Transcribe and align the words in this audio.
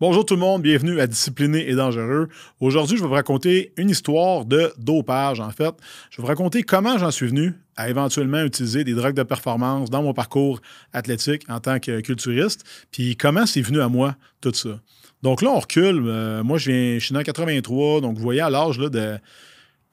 Bonjour 0.00 0.26
tout 0.26 0.34
le 0.34 0.40
monde, 0.40 0.60
bienvenue 0.60 0.98
à 0.98 1.06
Discipliné 1.06 1.68
et 1.68 1.76
Dangereux. 1.76 2.28
Aujourd'hui, 2.58 2.96
je 2.96 3.02
vais 3.02 3.06
vous 3.06 3.14
raconter 3.14 3.72
une 3.76 3.88
histoire 3.88 4.44
de 4.44 4.72
dopage, 4.76 5.38
en 5.38 5.50
fait. 5.50 5.72
Je 6.10 6.16
vais 6.16 6.22
vous 6.22 6.26
raconter 6.26 6.64
comment 6.64 6.98
j'en 6.98 7.12
suis 7.12 7.28
venu 7.28 7.54
à 7.76 7.88
éventuellement 7.88 8.42
utiliser 8.42 8.82
des 8.82 8.94
drogues 8.94 9.14
de 9.14 9.22
performance 9.22 9.90
dans 9.90 10.02
mon 10.02 10.12
parcours 10.12 10.60
athlétique 10.92 11.42
en 11.48 11.60
tant 11.60 11.78
que 11.78 12.00
culturiste, 12.00 12.64
puis 12.90 13.16
comment 13.16 13.46
c'est 13.46 13.60
venu 13.60 13.80
à 13.80 13.88
moi 13.88 14.16
tout 14.40 14.52
ça. 14.52 14.80
Donc 15.22 15.42
là, 15.42 15.50
on 15.50 15.60
recule. 15.60 16.02
Euh, 16.08 16.42
moi, 16.42 16.58
je 16.58 16.72
viens, 16.72 16.98
je 16.98 17.04
suis 17.04 17.14
né 17.14 17.20
en 17.20 17.22
83, 17.22 18.00
donc 18.00 18.16
vous 18.16 18.22
voyez 18.22 18.40
à 18.40 18.50
l'âge 18.50 18.78
de 18.78 19.16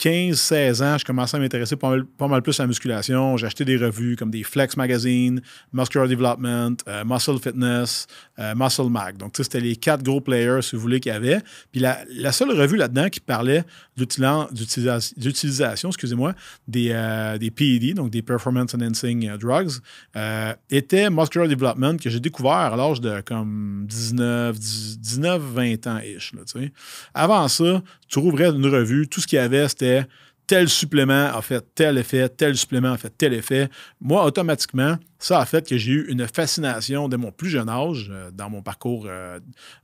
15-16 0.01 0.83
ans, 0.83 0.97
je 0.97 1.05
commençais 1.05 1.37
à 1.37 1.39
m'intéresser 1.39 1.75
pas 1.75 1.95
mal, 2.27 2.41
plus 2.41 2.59
à 2.59 2.63
la 2.63 2.67
musculation. 2.67 3.37
J'ai 3.37 3.45
acheté 3.45 3.65
des 3.65 3.77
revues 3.77 4.15
comme 4.15 4.31
des 4.31 4.41
Flex 4.41 4.75
Magazine, 4.75 5.43
Muscular 5.73 6.07
Development, 6.07 6.75
euh, 6.87 7.05
Muscle 7.05 7.37
Fitness, 7.37 8.07
euh, 8.39 8.55
Muscle 8.55 8.89
Mag. 8.89 9.17
Donc, 9.17 9.33
c'était 9.37 9.59
les 9.59 9.75
quatre 9.75 10.01
gros 10.01 10.19
players, 10.19 10.63
si 10.63 10.75
vous 10.75 10.81
voulez, 10.81 10.99
qu'il 10.99 11.11
y 11.11 11.15
avait. 11.15 11.39
Puis 11.71 11.81
la, 11.81 12.31
seule 12.31 12.49
revue 12.49 12.77
là-dedans 12.77 13.09
qui 13.09 13.19
parlait 13.19 13.63
d'utilisation, 13.95 15.89
excusez-moi, 15.89 16.33
des, 16.67 16.89
euh, 16.91 17.37
des 17.37 17.51
PED, 17.51 17.93
donc 17.93 18.09
des 18.09 18.23
Performance 18.23 18.73
Enhancing 18.73 19.37
Drugs, 19.37 19.81
était 20.71 21.11
Muscular 21.11 21.47
Development 21.47 21.97
que 21.97 22.09
j'ai 22.09 22.19
découvert 22.19 22.53
à 22.53 22.75
l'âge 22.75 23.01
de 23.01 23.21
comme 23.21 23.85
19, 23.87 24.57
19 24.57 25.41
20 25.41 25.87
ans-ish. 25.87 26.31
Avant 27.13 27.47
ça, 27.47 27.83
tu 28.07 28.19
rouvrais 28.19 28.49
une 28.49 28.65
revue, 28.65 29.07
tout 29.07 29.21
ce 29.21 29.27
qu'il 29.27 29.37
y 29.37 29.39
avait, 29.39 29.67
c'était 29.69 29.90
tel 30.47 30.67
supplément 30.67 31.25
a 31.33 31.41
fait 31.41 31.63
tel 31.75 31.97
effet, 31.97 32.27
tel 32.29 32.57
supplément 32.57 32.91
a 32.91 32.97
fait 32.97 33.13
tel 33.17 33.33
effet. 33.33 33.69
Moi, 33.99 34.23
automatiquement, 34.23 34.97
ça 35.21 35.39
a 35.39 35.45
fait 35.45 35.67
que 35.67 35.77
j'ai 35.77 35.91
eu 35.91 36.07
une 36.09 36.27
fascination 36.27 37.07
dès 37.07 37.15
mon 37.15 37.31
plus 37.31 37.49
jeune 37.49 37.69
âge, 37.69 38.09
euh, 38.11 38.31
dans 38.31 38.49
mon 38.49 38.63
parcours 38.63 39.05
euh, 39.07 39.39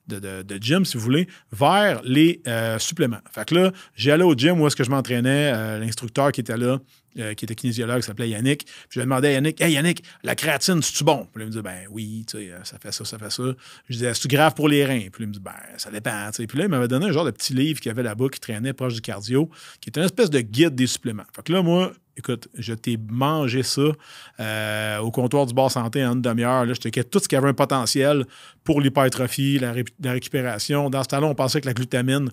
de, 0.08 0.58
gym, 0.60 0.84
si 0.84 0.98
vous 0.98 1.04
voulez, 1.04 1.28
vers 1.52 2.02
les 2.04 2.42
euh, 2.48 2.80
suppléments. 2.80 3.20
Fait 3.32 3.46
que 3.46 3.56
là, 3.56 3.72
j'ai 3.96 4.12
allé 4.12 4.24
au 4.24 4.34
gym 4.34 4.60
où 4.60 4.68
est-ce 4.68 4.76
que 4.76 4.84
je 4.84 4.90
m'entraînais, 4.90 5.80
l'instructeur 5.80 6.32
qui 6.32 6.42
était 6.42 6.58
là, 6.58 6.80
qui 7.16 7.46
était 7.46 7.56
kinésiologue, 7.56 8.02
s'appelait 8.02 8.30
Yannick. 8.30 8.66
Puis 8.66 8.74
je 8.90 9.00
lui 9.00 9.04
ai 9.04 9.06
demandé 9.06 9.28
à 9.30 9.32
Yannick, 9.34 9.60
Hey 9.62 9.74
Yannick, 9.74 10.04
la 10.24 10.36
créatine, 10.36 10.82
c'est-tu 10.82 11.04
bon? 11.04 11.28
Puis 11.34 11.44
il 11.44 11.48
me 11.48 11.52
dit, 11.52 11.62
ben 11.62 11.88
oui, 11.90 12.26
ça 12.64 12.78
fait 12.80 12.92
ça, 12.92 13.06
ça 13.06 13.18
fait 13.18 13.32
ça. 13.32 13.44
Je 13.90 13.94
disais, 13.94 14.14
c'est-tu 14.14 14.28
grave 14.28 14.54
pour 14.54 14.68
les 14.68 14.86
reins? 14.86 15.08
Puis 15.12 15.24
il 15.24 15.28
me 15.28 15.34
dit, 15.34 15.40
ben 15.40 15.54
ça 15.78 15.90
dépend. 15.90 16.30
Puis 16.32 16.58
là, 16.58 16.66
il 16.66 16.70
m'avait 16.70 16.88
donné 16.88 17.08
un 17.08 17.12
genre 17.12 17.26
de 17.26 17.32
petit 17.32 17.54
livre 17.54 17.80
qu'il 17.80 17.92
avait 17.92 18.04
là-bas 18.04 18.30
qui 18.30 18.40
traînait 18.40 18.74
proche 18.74 18.94
du 18.94 19.02
cardio, 19.02 19.50
qui 19.82 19.90
était 19.90 20.00
une 20.00 20.06
espèce 20.06 20.30
de 20.30 20.42
guide 20.42 20.76
des 20.76 20.88
suppléments. 20.88 21.26
Fait 21.36 21.44
que 21.44 21.54
là, 21.54 21.64
moi, 21.64 21.92
Écoute, 22.18 22.48
je 22.58 22.74
t'ai 22.74 22.98
mangé 22.98 23.62
ça 23.62 23.92
euh, 24.40 24.98
au 24.98 25.12
comptoir 25.12 25.46
du 25.46 25.54
bar 25.54 25.70
santé 25.70 26.04
en 26.04 26.14
une 26.14 26.22
demi-heure. 26.22 26.66
Je 26.66 26.74
te 26.74 27.02
tout 27.04 27.20
ce 27.20 27.28
qui 27.28 27.36
avait 27.36 27.48
un 27.48 27.54
potentiel 27.54 28.26
pour 28.64 28.82
l'hypertrophie, 28.82 29.60
la, 29.60 29.72
récupération. 30.12 30.90
Dans 30.90 31.04
ce 31.04 31.10
temps-là, 31.10 31.28
on 31.28 31.36
pensait 31.36 31.62
que 31.62 31.68
la 31.68 31.74
glutamine 31.74 32.32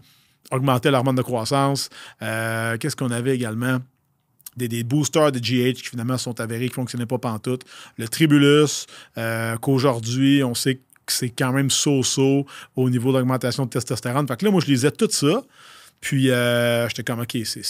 augmentait 0.50 0.90
l'hormone 0.90 1.16
de 1.16 1.22
croissance. 1.22 1.90
Euh, 2.22 2.78
qu'est-ce 2.78 2.96
qu'on 2.96 3.10
avait 3.10 3.34
également? 3.34 3.78
Des, 4.56 4.84
boosters 4.84 5.32
de 5.32 5.38
GH 5.38 5.82
qui 5.82 5.88
finalement 5.90 6.16
sont 6.16 6.40
avérés 6.40 6.66
qui 6.66 6.72
ne 6.72 6.76
fonctionnaient 6.76 7.06
pas 7.06 7.18
pantoute. 7.18 7.64
Le 7.98 8.08
tribulus, 8.08 8.86
euh, 9.18 9.56
qu'aujourd'hui, 9.56 10.44
on 10.44 10.54
sait 10.54 10.76
que 10.76 11.12
c'est 11.12 11.28
quand 11.28 11.52
même 11.52 11.70
so-so 11.70 12.46
au 12.76 12.88
niveau 12.88 13.12
d'augmentation 13.12 13.66
de 13.66 13.70
testostérone. 13.70 14.26
Fait 14.28 14.36
que 14.36 14.44
là, 14.46 14.50
moi, 14.50 14.62
je 14.62 14.66
lisais 14.66 14.92
tout 14.92 15.10
ça. 15.10 15.42
Puis, 16.00 16.28
j'étais 16.88 17.02
comme, 17.02 17.20
OK, 17.20 17.36
c'est 17.44 17.64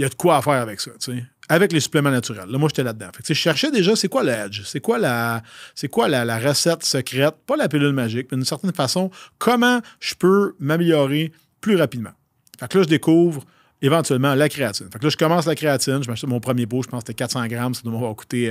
il 0.00 0.04
y 0.04 0.06
a 0.06 0.08
de 0.08 0.14
quoi 0.14 0.40
faire 0.40 0.54
avec 0.54 0.80
ça, 0.80 0.92
tu 0.98 1.12
sais. 1.12 1.24
Avec 1.50 1.72
les 1.72 1.80
suppléments 1.80 2.10
naturels. 2.10 2.48
Là, 2.48 2.56
moi, 2.56 2.70
j'étais 2.70 2.82
là-dedans. 2.82 3.10
je 3.22 3.34
cherchais 3.34 3.70
déjà 3.70 3.94
c'est 3.94 4.08
quoi 4.08 4.22
l'edge, 4.22 4.62
c'est 4.64 4.80
quoi 4.80 4.98
la 4.98 5.42
c'est 5.74 5.88
quoi 5.88 6.08
la, 6.08 6.38
recette 6.38 6.84
secrète, 6.84 7.34
pas 7.46 7.56
la 7.56 7.68
pilule 7.68 7.92
magique, 7.92 8.28
mais 8.30 8.38
d'une 8.38 8.46
certaine 8.46 8.72
façon, 8.72 9.10
comment 9.36 9.80
je 9.98 10.14
peux 10.14 10.54
m'améliorer 10.58 11.32
plus 11.60 11.76
rapidement. 11.76 12.12
Fait 12.58 12.66
que 12.66 12.78
là, 12.78 12.84
je 12.84 12.88
découvre 12.88 13.44
éventuellement 13.82 14.34
la 14.34 14.48
créatine. 14.48 14.88
Fait 14.90 14.98
que 14.98 15.04
là, 15.04 15.10
je 15.10 15.18
commence 15.18 15.44
la 15.44 15.54
créatine, 15.54 16.02
je 16.02 16.08
m'achète 16.08 16.30
mon 16.30 16.40
premier 16.40 16.66
pot, 16.66 16.82
je 16.82 16.88
pense 16.88 17.02
que 17.02 17.08
c'était 17.08 17.18
400 17.18 17.46
grammes, 17.48 17.74
ça 17.74 17.82
doit 17.82 17.92
m'avoir 17.92 18.16
coûté 18.16 18.50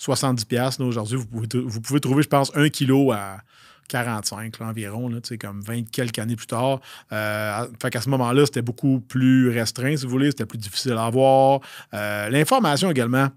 70$. 0.00 0.80
Euh, 0.80 0.84
Aujourd'hui, 0.86 1.18
vous 1.18 1.26
pouvez, 1.26 1.48
vous 1.66 1.80
pouvez 1.82 2.00
trouver, 2.00 2.22
je 2.22 2.28
pense, 2.28 2.50
un 2.54 2.70
kilo 2.70 3.12
à 3.12 3.40
45 3.88 4.60
environ, 4.60 5.08
là, 5.08 5.18
comme 5.40 5.60
20 5.60 5.90
quelques 5.90 6.18
années 6.18 6.36
plus 6.36 6.46
tard. 6.46 6.80
Euh, 7.12 7.66
fait 7.82 7.90
qu'à 7.90 8.00
ce 8.00 8.08
moment-là, 8.10 8.46
c'était 8.46 8.62
beaucoup 8.62 9.00
plus 9.00 9.48
restreint, 9.50 9.96
si 9.96 10.04
vous 10.04 10.10
voulez, 10.10 10.30
c'était 10.30 10.46
plus 10.46 10.58
difficile 10.58 10.92
à 10.92 11.06
avoir. 11.06 11.60
Euh, 11.94 12.28
l'information 12.28 12.90
également 12.90 13.28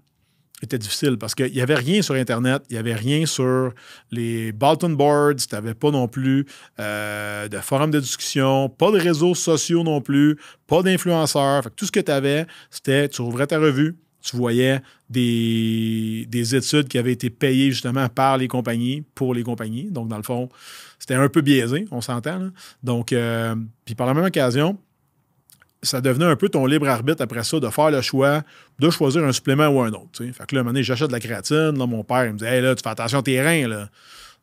était 0.62 0.78
difficile 0.78 1.18
parce 1.18 1.34
qu'il 1.34 1.52
n'y 1.52 1.60
avait 1.60 1.74
rien 1.74 2.02
sur 2.02 2.14
Internet, 2.14 2.62
il 2.70 2.74
n'y 2.74 2.78
avait 2.78 2.94
rien 2.94 3.26
sur 3.26 3.72
les 4.10 4.52
Balton 4.52 4.90
Boards, 4.90 5.36
tu 5.36 5.54
n'avais 5.54 5.74
pas 5.74 5.90
non 5.90 6.06
plus 6.08 6.46
euh, 6.78 7.48
de 7.48 7.58
forums 7.58 7.90
de 7.90 8.00
discussion, 8.00 8.68
pas 8.68 8.90
de 8.92 8.98
réseaux 8.98 9.34
sociaux 9.34 9.82
non 9.82 10.00
plus, 10.00 10.38
pas 10.66 10.82
d'influenceurs. 10.82 11.64
Tout 11.74 11.86
ce 11.86 11.92
que 11.92 12.00
tu 12.00 12.12
avais, 12.12 12.46
c'était 12.70 13.08
tu 13.08 13.22
ouvrais 13.22 13.46
ta 13.46 13.58
revue, 13.58 13.96
tu 14.22 14.36
voyais 14.36 14.80
des, 15.10 16.26
études 16.54 16.88
qui 16.88 16.98
avaient 16.98 17.12
été 17.12 17.28
payées 17.30 17.70
justement 17.70 18.08
par 18.08 18.38
les 18.38 18.48
compagnies, 18.48 19.02
pour 19.14 19.34
les 19.34 19.42
compagnies. 19.42 19.90
Donc, 19.90 20.08
dans 20.08 20.16
le 20.16 20.22
fond, 20.22 20.48
c'était 20.98 21.14
un 21.14 21.28
peu 21.28 21.40
biaisé, 21.40 21.86
on 21.90 22.00
s'entend. 22.00 22.50
Donc, 22.82 23.12
euh, 23.12 23.54
puis 23.84 23.94
par 23.94 24.06
la 24.06 24.14
même 24.14 24.24
occasion, 24.24 24.78
ça 25.82 26.00
devenait 26.00 26.26
un 26.26 26.36
peu 26.36 26.48
ton 26.48 26.64
libre 26.64 26.88
arbitre 26.88 27.22
après 27.22 27.42
ça 27.42 27.58
de 27.58 27.68
faire 27.68 27.90
le 27.90 28.00
choix 28.00 28.42
de 28.78 28.90
choisir 28.90 29.24
un 29.24 29.32
supplément 29.32 29.66
ou 29.66 29.80
un 29.80 29.90
autre. 29.90 30.24
Fait 30.24 30.46
que 30.46 30.54
là, 30.54 30.60
à 30.60 30.60
un 30.60 30.64
moment 30.64 30.72
donné, 30.72 30.84
j'achète 30.84 31.08
de 31.08 31.12
la 31.12 31.20
créatine. 31.20 31.76
Là, 31.76 31.86
mon 31.86 32.04
père 32.04 32.32
me 32.32 32.38
dit 32.38 32.44
Hey, 32.44 32.62
là, 32.62 32.74
tu 32.74 32.82
fais 32.82 32.90
attention 32.90 33.18
à 33.18 33.22
tes 33.22 33.42
reins. 33.42 33.66
Là. 33.66 33.88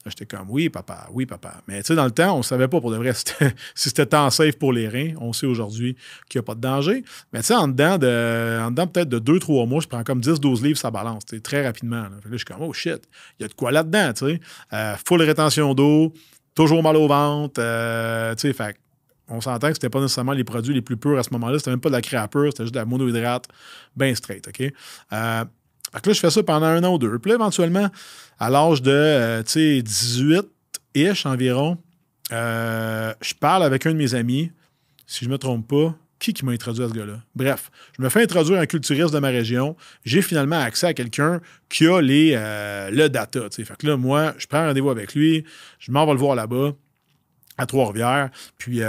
J'étais 0.05 0.25
comme 0.25 0.49
oui, 0.49 0.69
papa, 0.69 1.07
oui, 1.11 1.25
papa. 1.25 1.61
Mais 1.67 1.81
tu 1.81 1.87
sais, 1.87 1.95
dans 1.95 2.05
le 2.05 2.11
temps, 2.11 2.33
on 2.35 2.37
ne 2.37 2.43
savait 2.43 2.69
pas 2.69 2.79
pour 2.79 2.89
de 2.89 2.95
vrai 2.95 3.11
si 3.13 3.29
c'était 3.75 4.05
tant 4.05 4.29
safe 4.29 4.57
pour 4.57 4.71
les 4.71 4.87
reins. 4.87 5.13
On 5.19 5.33
sait 5.33 5.45
aujourd'hui 5.45 5.95
qu'il 6.29 6.39
n'y 6.39 6.43
a 6.43 6.45
pas 6.45 6.55
de 6.55 6.61
danger. 6.61 7.03
Mais 7.33 7.41
tu 7.41 7.47
sais, 7.47 7.55
en 7.55 7.67
dedans, 7.67 7.97
de, 7.97 8.59
en 8.61 8.71
dedans 8.71 8.87
peut-être 8.87 9.09
de 9.09 9.19
2-3 9.19 9.67
mois, 9.67 9.81
je 9.81 9.87
prends 9.87 10.03
comme 10.03 10.21
10-12 10.21 10.63
livres, 10.63 10.79
ça 10.79 10.89
balance 10.89 11.23
très 11.43 11.65
rapidement. 11.65 12.03
Là. 12.03 12.11
je 12.31 12.37
suis 12.37 12.45
comme 12.45 12.61
oh 12.61 12.71
shit, 12.71 13.09
il 13.39 13.43
y 13.43 13.45
a 13.45 13.49
de 13.49 13.53
quoi 13.53 13.71
là-dedans, 13.71 14.13
tu 14.13 14.25
sais. 14.25 14.39
Euh, 14.71 14.95
full 15.05 15.21
rétention 15.21 15.73
d'eau, 15.73 16.13
toujours 16.55 16.81
mal 16.81 16.95
au 16.95 17.07
ventre. 17.07 17.59
Euh, 17.59 18.33
tu 18.35 18.47
sais, 18.47 18.53
fait 18.53 18.77
on 19.29 19.41
s'entend 19.41 19.67
que 19.67 19.73
c'était 19.73 19.89
pas 19.89 20.01
nécessairement 20.01 20.33
les 20.33 20.43
produits 20.43 20.73
les 20.73 20.81
plus 20.81 20.97
purs 20.97 21.17
à 21.17 21.23
ce 21.23 21.29
moment-là. 21.33 21.59
C'était 21.59 21.71
même 21.71 21.79
pas 21.79 21.89
de 21.89 21.93
la 21.93 22.01
créa 22.01 22.27
c'était 22.31 22.63
juste 22.63 22.73
de 22.73 22.79
la 22.79 22.85
monohydrate 22.85 23.47
bien 23.95 24.15
straight, 24.15 24.47
OK? 24.47 24.73
Euh, 25.13 25.45
fait 25.93 26.01
que 26.01 26.09
là, 26.09 26.13
je 26.13 26.19
fais 26.19 26.29
ça 26.29 26.43
pendant 26.43 26.67
un 26.67 26.83
an 26.83 26.93
ou 26.93 26.97
deux. 26.97 27.17
Puis 27.19 27.29
là, 27.29 27.35
éventuellement, 27.35 27.89
à 28.39 28.49
l'âge 28.49 28.81
de 28.81 29.41
18-ish 29.43 30.45
euh, 30.95 31.29
environ, 31.29 31.77
euh, 32.31 33.13
je 33.21 33.33
parle 33.33 33.63
avec 33.63 33.85
un 33.85 33.91
de 33.91 33.97
mes 33.97 34.15
amis, 34.15 34.51
si 35.07 35.25
je 35.25 35.29
ne 35.29 35.33
me 35.33 35.37
trompe 35.37 35.67
pas, 35.67 35.95
qui 36.19 36.33
qui 36.33 36.45
m'a 36.45 36.51
introduit 36.51 36.83
à 36.83 36.89
ce 36.89 36.93
gars-là? 36.93 37.21
Bref, 37.33 37.71
je 37.97 38.03
me 38.03 38.09
fais 38.09 38.21
introduire 38.21 38.59
un 38.59 38.65
culturiste 38.65 39.13
de 39.13 39.19
ma 39.19 39.29
région. 39.29 39.77
J'ai 40.03 40.21
finalement 40.21 40.59
accès 40.59 40.87
à 40.87 40.93
quelqu'un 40.93 41.39
qui 41.69 41.87
a 41.87 42.01
les, 42.01 42.33
euh, 42.35 42.91
le 42.91 43.07
data. 43.09 43.47
Fait 43.49 43.77
que 43.77 43.87
là, 43.87 43.95
moi, 43.95 44.33
je 44.37 44.45
prends 44.45 44.65
rendez-vous 44.65 44.89
avec 44.89 45.15
lui, 45.15 45.45
je 45.79 45.91
m'en 45.91 46.05
vais 46.05 46.11
le 46.11 46.19
voir 46.19 46.35
là-bas, 46.35 46.73
à 47.57 47.65
Trois-Rivières. 47.65 48.29
Puis, 48.57 48.81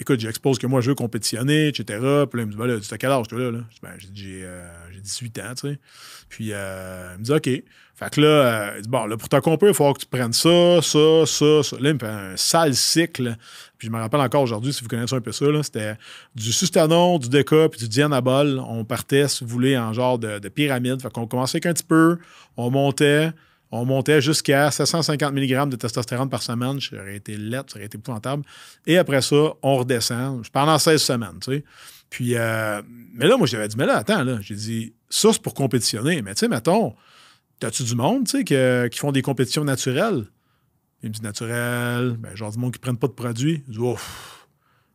écoute, 0.00 0.18
j'expose 0.18 0.58
que 0.58 0.66
moi, 0.66 0.80
je 0.80 0.90
veux 0.90 0.94
compétitionner, 0.94 1.68
etc. 1.68 1.84
Puis 1.84 2.00
là, 2.00 2.26
il 2.34 2.46
me 2.46 2.50
dit, 2.50 2.56
ben 2.56 2.66
là, 2.66 2.80
tu 2.80 2.92
as 2.92 2.98
quel 2.98 3.10
âge, 3.10 3.28
toi, 3.28 3.38
là? 3.38 3.60
Ben, 3.82 3.90
j'ai, 4.14 4.46
18 5.00 5.38
ans, 5.38 5.54
tu 5.54 5.68
sais. 5.68 5.78
Puis, 6.28 6.52
euh, 6.52 7.12
il 7.14 7.20
me 7.20 7.24
dit, 7.24 7.32
OK. 7.32 7.64
Fait 7.94 8.08
que 8.10 8.20
là, 8.22 8.28
euh, 8.28 8.72
il 8.76 8.82
dit, 8.82 8.88
bon, 8.88 9.04
là, 9.04 9.16
pour 9.16 9.28
t'accomplir, 9.28 9.70
il 9.70 9.74
faut 9.74 9.92
que 9.92 10.00
tu 10.00 10.06
prennes 10.06 10.32
ça, 10.32 10.80
ça, 10.80 11.26
ça, 11.26 11.62
ça. 11.62 11.76
Là, 11.78 11.90
il 11.90 11.94
me 11.94 11.98
fait 11.98 12.06
un 12.06 12.36
sale 12.36 12.74
cycle. 12.74 13.36
Puis, 13.76 13.88
je 13.88 13.92
me 13.92 13.98
rappelle 13.98 14.20
encore 14.20 14.42
aujourd'hui, 14.42 14.72
si 14.72 14.82
vous 14.82 14.88
connaissez 14.88 15.14
un 15.14 15.20
peu 15.20 15.32
ça, 15.32 15.46
c'était 15.62 15.96
du 16.34 16.52
sustanon, 16.52 17.18
du 17.18 17.28
déca, 17.28 17.68
puis 17.68 17.80
du 17.80 17.88
dianabol. 17.88 18.58
On 18.66 18.84
partait, 18.84 19.28
si 19.28 19.44
vous 19.44 19.50
voulez, 19.50 19.76
en 19.76 19.92
genre 19.92 20.18
de, 20.18 20.48
pyramide. 20.48 21.02
Fait 21.02 21.12
qu'on 21.12 21.26
commençait 21.26 21.56
avec 21.56 21.66
un 21.66 21.74
petit 21.74 21.84
peu, 21.84 22.18
on 22.56 22.70
montait, 22.70 23.32
on 23.72 23.84
montait 23.84 24.20
jusqu'à 24.20 24.70
750 24.70 25.32
mg 25.32 25.68
de 25.68 25.76
testostérone 25.76 26.28
par 26.28 26.42
semaine. 26.42 26.80
J'aurais 26.80 27.16
été 27.16 27.36
lettre, 27.36 27.72
ça 27.72 27.78
aurait 27.78 27.86
été 27.86 27.98
épouvantable. 27.98 28.42
Et 28.86 28.98
après 28.98 29.22
ça, 29.22 29.52
on 29.62 29.76
redescend 29.76 30.46
pendant 30.50 30.78
16 30.78 31.00
semaines, 31.00 31.38
tu. 31.40 31.64
Puis, 32.10 32.34
euh, 32.34 32.82
mais 33.14 33.28
là, 33.28 33.36
moi, 33.36 33.46
j'avais 33.46 33.68
dit, 33.68 33.76
mais 33.76 33.86
là, 33.86 33.98
attends, 33.98 34.24
là, 34.24 34.38
j'ai 34.40 34.56
dit, 34.56 34.94
ça, 35.08 35.32
c'est 35.32 35.40
pour 35.40 35.54
compétitionner. 35.54 36.22
Mais 36.22 36.34
tu 36.34 36.40
sais, 36.40 36.48
mettons, 36.48 36.94
t'as-tu 37.60 37.84
du 37.84 37.94
monde, 37.94 38.26
qui 38.26 38.98
font 38.98 39.12
des 39.12 39.22
compétitions 39.22 39.64
naturelles? 39.64 40.26
Il 41.04 41.10
me 41.10 41.14
dit, 41.14 41.22
naturel, 41.22 42.16
ben, 42.18 42.34
genre 42.34 42.50
du 42.50 42.58
monde 42.58 42.72
qui 42.72 42.80
prennent 42.80 42.98
pas 42.98 43.06
de 43.06 43.12
produits. 43.12 43.62
Il 43.68 43.74
dit, 43.74 43.78
ouf. 43.78 44.48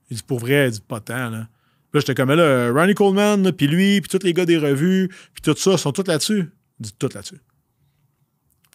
Il 0.10 0.18
dit, 0.18 0.24
pour 0.24 0.40
vrai, 0.40 0.68
il 0.68 0.72
dit, 0.72 0.82
pas 0.82 1.00
tant, 1.00 1.30
là. 1.30 1.48
Là, 1.94 2.02
j'étais 2.02 2.14
comme, 2.14 2.34
là, 2.34 2.74
Ronnie 2.74 2.94
Coleman, 2.94 3.54
puis 3.54 3.68
lui, 3.68 4.02
puis 4.02 4.10
tous 4.10 4.26
les 4.26 4.34
gars 4.34 4.46
des 4.46 4.58
revues, 4.58 5.08
puis 5.34 5.42
tout 5.42 5.56
ça, 5.56 5.78
sont 5.78 5.94
tous 5.94 6.06
là-dessus? 6.06 6.50
Il 6.82 6.84
dit, 6.84 6.94
tout 7.00 7.10
là-dessus. 7.14 7.40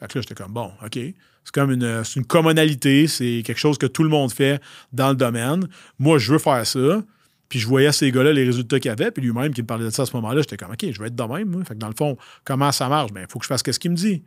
Fait 0.00 0.08
que 0.08 0.18
là, 0.18 0.22
j'étais 0.22 0.34
comme, 0.34 0.52
bon, 0.52 0.72
OK. 0.84 0.98
C'est 1.44 1.54
comme 1.54 1.70
une, 1.70 2.02
une 2.16 2.24
commonalité, 2.24 3.06
c'est 3.06 3.42
quelque 3.44 3.58
chose 3.58 3.78
que 3.78 3.86
tout 3.86 4.02
le 4.02 4.08
monde 4.08 4.32
fait 4.32 4.60
dans 4.92 5.10
le 5.10 5.16
domaine. 5.16 5.68
Moi, 5.98 6.18
je 6.18 6.32
veux 6.32 6.38
faire 6.38 6.66
ça. 6.66 7.02
Puis 7.48 7.58
je 7.58 7.66
voyais 7.66 7.90
ces 7.90 8.10
gars-là, 8.12 8.32
les 8.32 8.44
résultats 8.44 8.78
qu'ils 8.78 8.92
avaient, 8.92 9.10
puis 9.10 9.22
lui-même 9.22 9.52
qui 9.52 9.60
me 9.60 9.66
parlait 9.66 9.84
de 9.84 9.90
ça 9.90 10.02
à 10.02 10.06
ce 10.06 10.14
moment-là, 10.16 10.40
j'étais 10.40 10.56
comme, 10.56 10.70
OK, 10.70 10.86
je 10.90 10.98
vais 11.00 11.08
être 11.08 11.16
de 11.16 11.22
même. 11.24 11.64
Fait 11.64 11.74
que 11.74 11.80
dans 11.80 11.88
le 11.88 11.94
fond, 11.94 12.16
comment 12.44 12.70
ça 12.70 12.88
marche? 12.88 13.12
Bien, 13.12 13.22
il 13.22 13.28
faut 13.30 13.40
que 13.40 13.44
je 13.44 13.48
fasse 13.48 13.62
ce 13.66 13.78
qu'il 13.78 13.90
me 13.90 13.96
dit. 13.96 14.22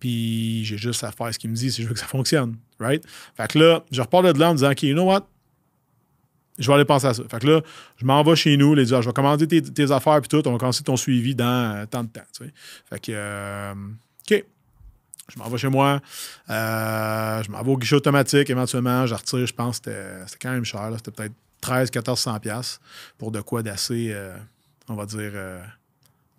Puis 0.00 0.64
j'ai 0.64 0.78
juste 0.78 1.04
à 1.04 1.12
faire 1.12 1.32
ce 1.32 1.38
qu'il 1.38 1.50
me 1.50 1.54
dit 1.54 1.70
si 1.70 1.82
je 1.82 1.88
veux 1.88 1.94
que 1.94 2.00
ça 2.00 2.06
fonctionne. 2.06 2.56
Right? 2.80 3.04
Fait 3.36 3.48
que 3.48 3.58
là, 3.58 3.84
je 3.90 4.00
repars 4.00 4.22
de 4.22 4.38
là 4.38 4.50
en 4.50 4.54
disant, 4.54 4.70
OK, 4.70 4.82
you 4.82 4.94
know 4.94 5.04
what? 5.04 5.28
Je 6.58 6.66
vais 6.66 6.72
aller 6.72 6.86
penser 6.86 7.06
à 7.06 7.12
ça. 7.12 7.22
Fait 7.30 7.38
que 7.38 7.46
là, 7.46 7.60
je 7.98 8.06
m'en 8.06 8.22
vais 8.22 8.36
chez 8.36 8.56
nous, 8.56 8.74
les 8.74 8.86
dire, 8.86 9.02
je 9.02 9.08
vais 9.10 9.12
commander 9.12 9.46
tes, 9.46 9.92
affaires 9.92 10.20
puis 10.22 10.28
tout, 10.28 10.48
on 10.48 10.52
va 10.52 10.58
commencer 10.58 10.82
ton 10.82 10.96
suivi 10.96 11.34
dans 11.34 11.76
euh, 11.76 11.84
tant 11.84 12.04
de 12.04 12.08
temps. 12.08 12.22
Fait 12.88 12.98
que, 12.98 13.12
euh, 13.12 13.74
OK. 14.30 14.44
Je 15.28 15.38
m'en 15.38 15.48
vais 15.48 15.58
chez 15.58 15.68
moi. 15.68 16.00
Euh, 16.50 17.42
je 17.42 17.50
m'en 17.50 17.62
vais 17.62 17.70
au 17.70 17.76
guichet 17.76 17.96
automatique 17.96 18.48
éventuellement. 18.48 19.06
Je 19.06 19.14
retire, 19.14 19.46
je 19.46 19.52
pense 19.52 19.80
que 19.80 19.90
c'était 20.26 20.38
quand 20.40 20.52
même 20.52 20.64
cher. 20.64 20.90
C'était 20.96 21.10
peut-être 21.10 21.34
13 21.60 21.90
1400 21.92 22.38
pour 23.18 23.32
de 23.32 23.40
quoi 23.40 23.62
d'assez, 23.62 24.14
on 24.88 24.94
va 24.94 25.06
dire, 25.06 25.32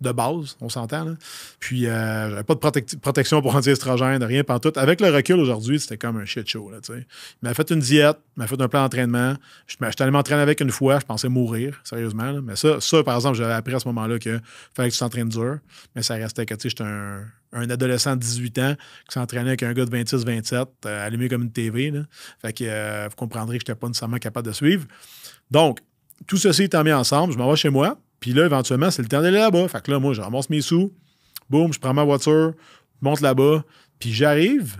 de 0.00 0.12
base, 0.12 0.56
on 0.60 0.68
s'entend. 0.68 1.04
Là. 1.04 1.12
Puis, 1.58 1.86
euh, 1.86 2.30
j'avais 2.30 2.44
pas 2.44 2.54
de 2.54 2.96
protection 3.00 3.42
pour 3.42 3.54
anti-estrogène, 3.56 4.22
rien, 4.22 4.44
pas 4.44 4.58
tout. 4.58 4.72
Avec 4.76 5.00
le 5.00 5.10
recul 5.10 5.40
aujourd'hui, 5.40 5.80
c'était 5.80 5.98
comme 5.98 6.18
un 6.18 6.24
shit 6.24 6.48
show. 6.48 6.70
Là, 6.70 6.78
il 6.88 7.04
m'a 7.42 7.54
fait 7.54 7.70
une 7.70 7.80
diète, 7.80 8.18
il 8.36 8.40
m'a 8.40 8.46
fait 8.46 8.60
un 8.60 8.68
plan 8.68 8.82
d'entraînement. 8.82 9.34
Je 9.66 9.74
suis 9.74 10.02
allé 10.02 10.10
m'entraîner 10.10 10.42
avec 10.42 10.60
une 10.60 10.70
fois, 10.70 11.00
je 11.00 11.04
pensais 11.04 11.28
mourir, 11.28 11.80
sérieusement. 11.84 12.40
Mais 12.42 12.56
ça, 12.56 12.80
ça, 12.80 13.02
par 13.02 13.16
exemple, 13.16 13.36
j'avais 13.36 13.52
appris 13.52 13.74
à 13.74 13.80
ce 13.80 13.88
moment-là 13.88 14.18
qu'il 14.18 14.40
fallait 14.74 14.88
que 14.88 14.94
tu 14.94 15.00
t'entraînes 15.00 15.28
dur. 15.28 15.58
Mais 15.96 16.02
ça 16.02 16.14
restait 16.14 16.46
que 16.46 16.54
j'étais 16.58 16.84
un, 16.84 17.24
un, 17.52 17.70
adolescent 17.70 18.14
de 18.14 18.20
18 18.20 18.58
ans 18.58 18.74
qui 19.08 19.14
s'entraînait 19.14 19.50
avec 19.50 19.62
un 19.62 19.72
gars 19.72 19.84
de 19.84 19.96
26-27, 19.96 20.66
euh, 20.86 21.06
allumé 21.06 21.28
comme 21.28 21.42
une 21.42 21.52
TV. 21.52 21.90
Là. 21.90 22.02
Fait 22.40 22.52
que 22.52 22.64
euh, 22.66 23.08
vous 23.10 23.16
comprendrez 23.16 23.58
que 23.58 23.64
je 23.66 23.70
n'étais 23.70 23.78
pas 23.78 23.88
nécessairement 23.88 24.18
capable 24.18 24.46
de 24.46 24.52
suivre. 24.52 24.86
Donc, 25.50 25.80
tout 26.26 26.36
ceci 26.36 26.64
étant 26.64 26.84
mis 26.84 26.92
ensemble, 26.92 27.32
je 27.32 27.38
m'en 27.38 27.48
vais 27.48 27.56
chez 27.56 27.70
moi. 27.70 27.98
Puis 28.20 28.32
là, 28.32 28.44
éventuellement, 28.44 28.90
c'est 28.90 29.02
le 29.02 29.08
temps 29.08 29.22
d'aller 29.22 29.38
là-bas. 29.38 29.68
Fait 29.68 29.82
que 29.82 29.90
là, 29.90 29.98
moi, 29.98 30.12
je 30.12 30.20
ramasse 30.20 30.50
mes 30.50 30.60
sous. 30.60 30.92
Boum, 31.50 31.72
je 31.72 31.78
prends 31.78 31.94
ma 31.94 32.04
voiture, 32.04 32.52
monte 33.00 33.20
là-bas. 33.20 33.64
Puis 33.98 34.12
j'arrive 34.12 34.76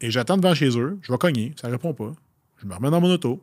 et 0.00 0.10
j'attends 0.10 0.36
devant 0.36 0.54
chez 0.54 0.78
eux. 0.78 0.98
Je 1.02 1.10
vais 1.10 1.18
cogner, 1.18 1.54
ça 1.60 1.68
répond 1.68 1.94
pas. 1.94 2.12
Je 2.58 2.66
me 2.66 2.74
remets 2.74 2.90
dans 2.90 3.00
mon 3.00 3.10
auto. 3.10 3.42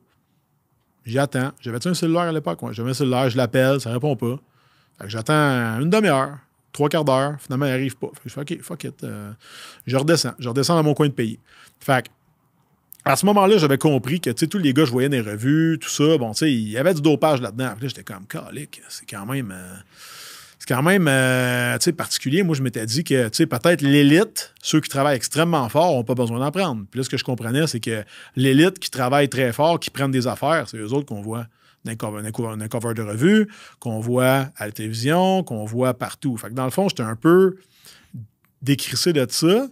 J'attends. 1.05 1.51
J'avais-tu 1.59 1.89
un 1.89 1.93
cellulaire 1.93 2.21
à 2.21 2.31
l'époque? 2.31 2.59
J'avais 2.71 2.91
un 2.91 2.93
cellulaire, 2.93 3.29
je 3.29 3.37
l'appelle, 3.37 3.81
ça 3.81 3.91
répond 3.91 4.15
pas. 4.15 4.39
Fait 4.97 5.05
que 5.05 5.09
j'attends 5.09 5.79
une 5.81 5.89
demi-heure, 5.89 6.37
trois 6.71 6.87
quarts 6.87 7.03
d'heure. 7.03 7.35
Finalement, 7.39 7.65
il 7.65 7.71
arrive 7.71 7.97
pas. 7.97 8.09
je 8.25 8.29
fais 8.29 8.41
OK, 8.41 8.61
fuck 8.61 8.83
it. 8.85 9.03
Euh, 9.03 9.31
je 9.85 9.97
redescends. 9.97 10.33
Je 10.39 10.47
redescends 10.47 10.75
dans 10.75 10.83
mon 10.83 10.93
coin 10.93 11.07
de 11.07 11.13
pays. 11.13 11.39
Fait 11.79 12.05
que 12.05 12.09
à 13.05 13.15
ce 13.15 13.25
moment-là, 13.25 13.57
j'avais 13.57 13.77
compris 13.77 14.19
que 14.21 14.29
tous 14.29 14.57
les 14.57 14.73
gars, 14.73 14.85
je 14.85 14.91
voyais 14.91 15.09
des 15.09 15.21
revues, 15.21 15.77
tout 15.79 15.89
ça. 15.89 16.17
Bon, 16.17 16.31
tu 16.31 16.39
sais, 16.39 16.53
il 16.53 16.69
y 16.69 16.77
avait 16.77 16.93
du 16.93 17.01
dopage 17.01 17.41
là-dedans. 17.41 17.67
Après, 17.71 17.89
j'étais 17.89 18.03
comme, 18.03 18.25
calique, 18.27 18.81
c'est 18.89 19.09
quand 19.09 19.25
même. 19.25 19.51
Euh, 19.51 19.75
c'est 20.59 20.73
quand 20.73 20.83
même 20.83 21.09
euh, 21.09 21.77
particulier. 21.97 22.41
Moi, 22.41 22.55
je 22.55 22.61
m'étais 22.61 22.85
dit 22.85 23.03
que 23.03 23.27
peut-être 23.27 23.81
l'élite, 23.81 24.53
ceux 24.61 24.79
qui 24.79 24.87
travaillent 24.87 25.17
extrêmement 25.17 25.67
fort, 25.67 25.91
n'ont 25.91 26.05
pas 26.05 26.15
besoin 26.15 26.39
d'en 26.39 26.51
prendre. 26.51 26.85
Puis 26.89 26.99
là, 26.99 27.03
ce 27.03 27.09
que 27.09 27.17
je 27.17 27.25
comprenais, 27.25 27.67
c'est 27.67 27.81
que 27.81 28.05
l'élite 28.37 28.79
qui 28.79 28.89
travaille 28.89 29.27
très 29.27 29.51
fort, 29.51 29.77
qui 29.77 29.89
prennent 29.89 30.11
des 30.11 30.25
affaires, 30.25 30.69
c'est 30.69 30.77
eux 30.77 30.93
autres 30.93 31.05
qu'on 31.05 31.21
voit 31.21 31.47
dans 31.83 31.91
un 31.91 32.67
cover, 32.67 32.93
de 32.93 33.01
revue, 33.01 33.49
qu'on 33.79 33.99
voit 33.99 34.51
à 34.55 34.67
la 34.67 34.71
télévision, 34.71 35.43
qu'on 35.43 35.65
voit 35.65 35.93
partout. 35.95 36.37
Fait 36.37 36.47
que 36.47 36.53
dans 36.53 36.63
le 36.63 36.71
fond, 36.71 36.87
j'étais 36.87 37.03
un 37.03 37.17
peu 37.17 37.57
décrissé 38.61 39.11
de 39.11 39.25
ça. 39.29 39.67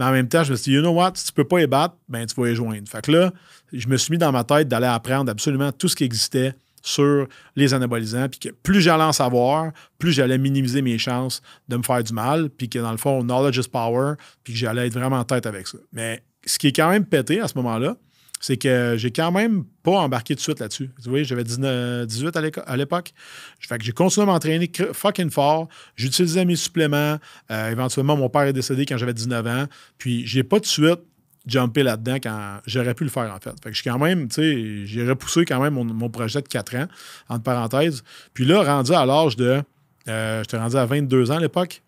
Mais 0.00 0.06
en 0.06 0.12
même 0.12 0.28
temps, 0.28 0.42
je 0.42 0.52
me 0.52 0.56
suis 0.56 0.70
dit, 0.70 0.76
you 0.76 0.80
know 0.80 0.92
what, 0.92 1.12
si 1.16 1.26
tu 1.26 1.32
peux 1.34 1.44
pas 1.44 1.60
y 1.60 1.66
battre, 1.66 1.94
ben 2.08 2.24
tu 2.24 2.34
vas 2.40 2.48
y 2.48 2.54
joindre. 2.54 2.88
Fait 2.88 3.02
que 3.02 3.12
là, 3.12 3.34
je 3.70 3.86
me 3.86 3.98
suis 3.98 4.12
mis 4.12 4.16
dans 4.16 4.32
ma 4.32 4.44
tête 4.44 4.66
d'aller 4.66 4.86
apprendre 4.86 5.30
absolument 5.30 5.72
tout 5.72 5.88
ce 5.88 5.96
qui 5.96 6.04
existait 6.04 6.54
sur 6.80 7.28
les 7.54 7.74
anabolisants, 7.74 8.30
puis 8.30 8.40
que 8.40 8.48
plus 8.48 8.80
j'allais 8.80 9.04
en 9.04 9.12
savoir, 9.12 9.72
plus 9.98 10.12
j'allais 10.12 10.38
minimiser 10.38 10.80
mes 10.80 10.96
chances 10.96 11.42
de 11.68 11.76
me 11.76 11.82
faire 11.82 12.02
du 12.02 12.14
mal, 12.14 12.48
puis 12.48 12.70
que 12.70 12.78
dans 12.78 12.92
le 12.92 12.96
fond, 12.96 13.22
knowledge 13.22 13.58
is 13.58 13.68
power, 13.68 14.14
puis 14.42 14.54
que 14.54 14.58
j'allais 14.58 14.86
être 14.86 14.94
vraiment 14.94 15.18
en 15.18 15.24
tête 15.24 15.44
avec 15.44 15.66
ça. 15.66 15.76
Mais 15.92 16.24
ce 16.46 16.58
qui 16.58 16.68
est 16.68 16.72
quand 16.72 16.88
même 16.88 17.04
pété 17.04 17.38
à 17.42 17.48
ce 17.48 17.58
moment-là, 17.58 17.98
c'est 18.40 18.56
que 18.56 18.94
j'ai 18.96 19.10
quand 19.10 19.30
même 19.30 19.64
pas 19.82 19.98
embarqué 19.98 20.34
de 20.34 20.40
suite 20.40 20.60
là-dessus. 20.60 20.90
Vous 21.04 21.10
voyez, 21.10 21.24
j'avais 21.24 21.44
18 21.44 22.36
à 22.66 22.76
l'époque. 22.76 23.12
Fait 23.60 23.76
que 23.78 23.84
j'ai 23.84 23.92
continué 23.92 24.24
à 24.24 24.32
m'entraîner 24.32 24.70
fucking 24.94 25.30
fort. 25.30 25.68
J'utilisais 25.94 26.46
mes 26.46 26.56
suppléments. 26.56 27.18
Euh, 27.50 27.70
éventuellement, 27.70 28.16
mon 28.16 28.30
père 28.30 28.42
est 28.42 28.54
décédé 28.54 28.86
quand 28.86 28.96
j'avais 28.96 29.12
19 29.12 29.46
ans. 29.46 29.66
Puis 29.98 30.26
j'ai 30.26 30.42
pas 30.42 30.58
de 30.58 30.64
suite 30.64 31.00
jumpé 31.46 31.82
là-dedans 31.82 32.16
quand 32.16 32.60
j'aurais 32.66 32.94
pu 32.94 33.04
le 33.04 33.10
faire, 33.10 33.32
en 33.34 33.38
fait. 33.38 33.54
Fait 33.62 33.70
que 33.70 33.76
j'ai 33.76 33.90
quand 33.90 33.98
même, 33.98 34.28
tu 34.28 34.34
sais, 34.34 34.86
j'ai 34.86 35.06
repoussé 35.06 35.44
quand 35.44 35.60
même 35.60 35.74
mon, 35.74 36.08
projet 36.08 36.40
de 36.40 36.48
4 36.48 36.76
ans, 36.76 36.86
entre 37.28 37.42
parenthèses. 37.42 38.02
Puis 38.32 38.46
là, 38.46 38.62
rendu 38.62 38.92
à 38.92 39.04
l'âge 39.04 39.36
de. 39.36 39.62
Euh, 40.08 40.42
j'étais 40.42 40.56
rendu 40.56 40.76
à 40.76 40.86
22 40.86 41.30
ans 41.30 41.36
à 41.36 41.40
l'époque. 41.40 41.82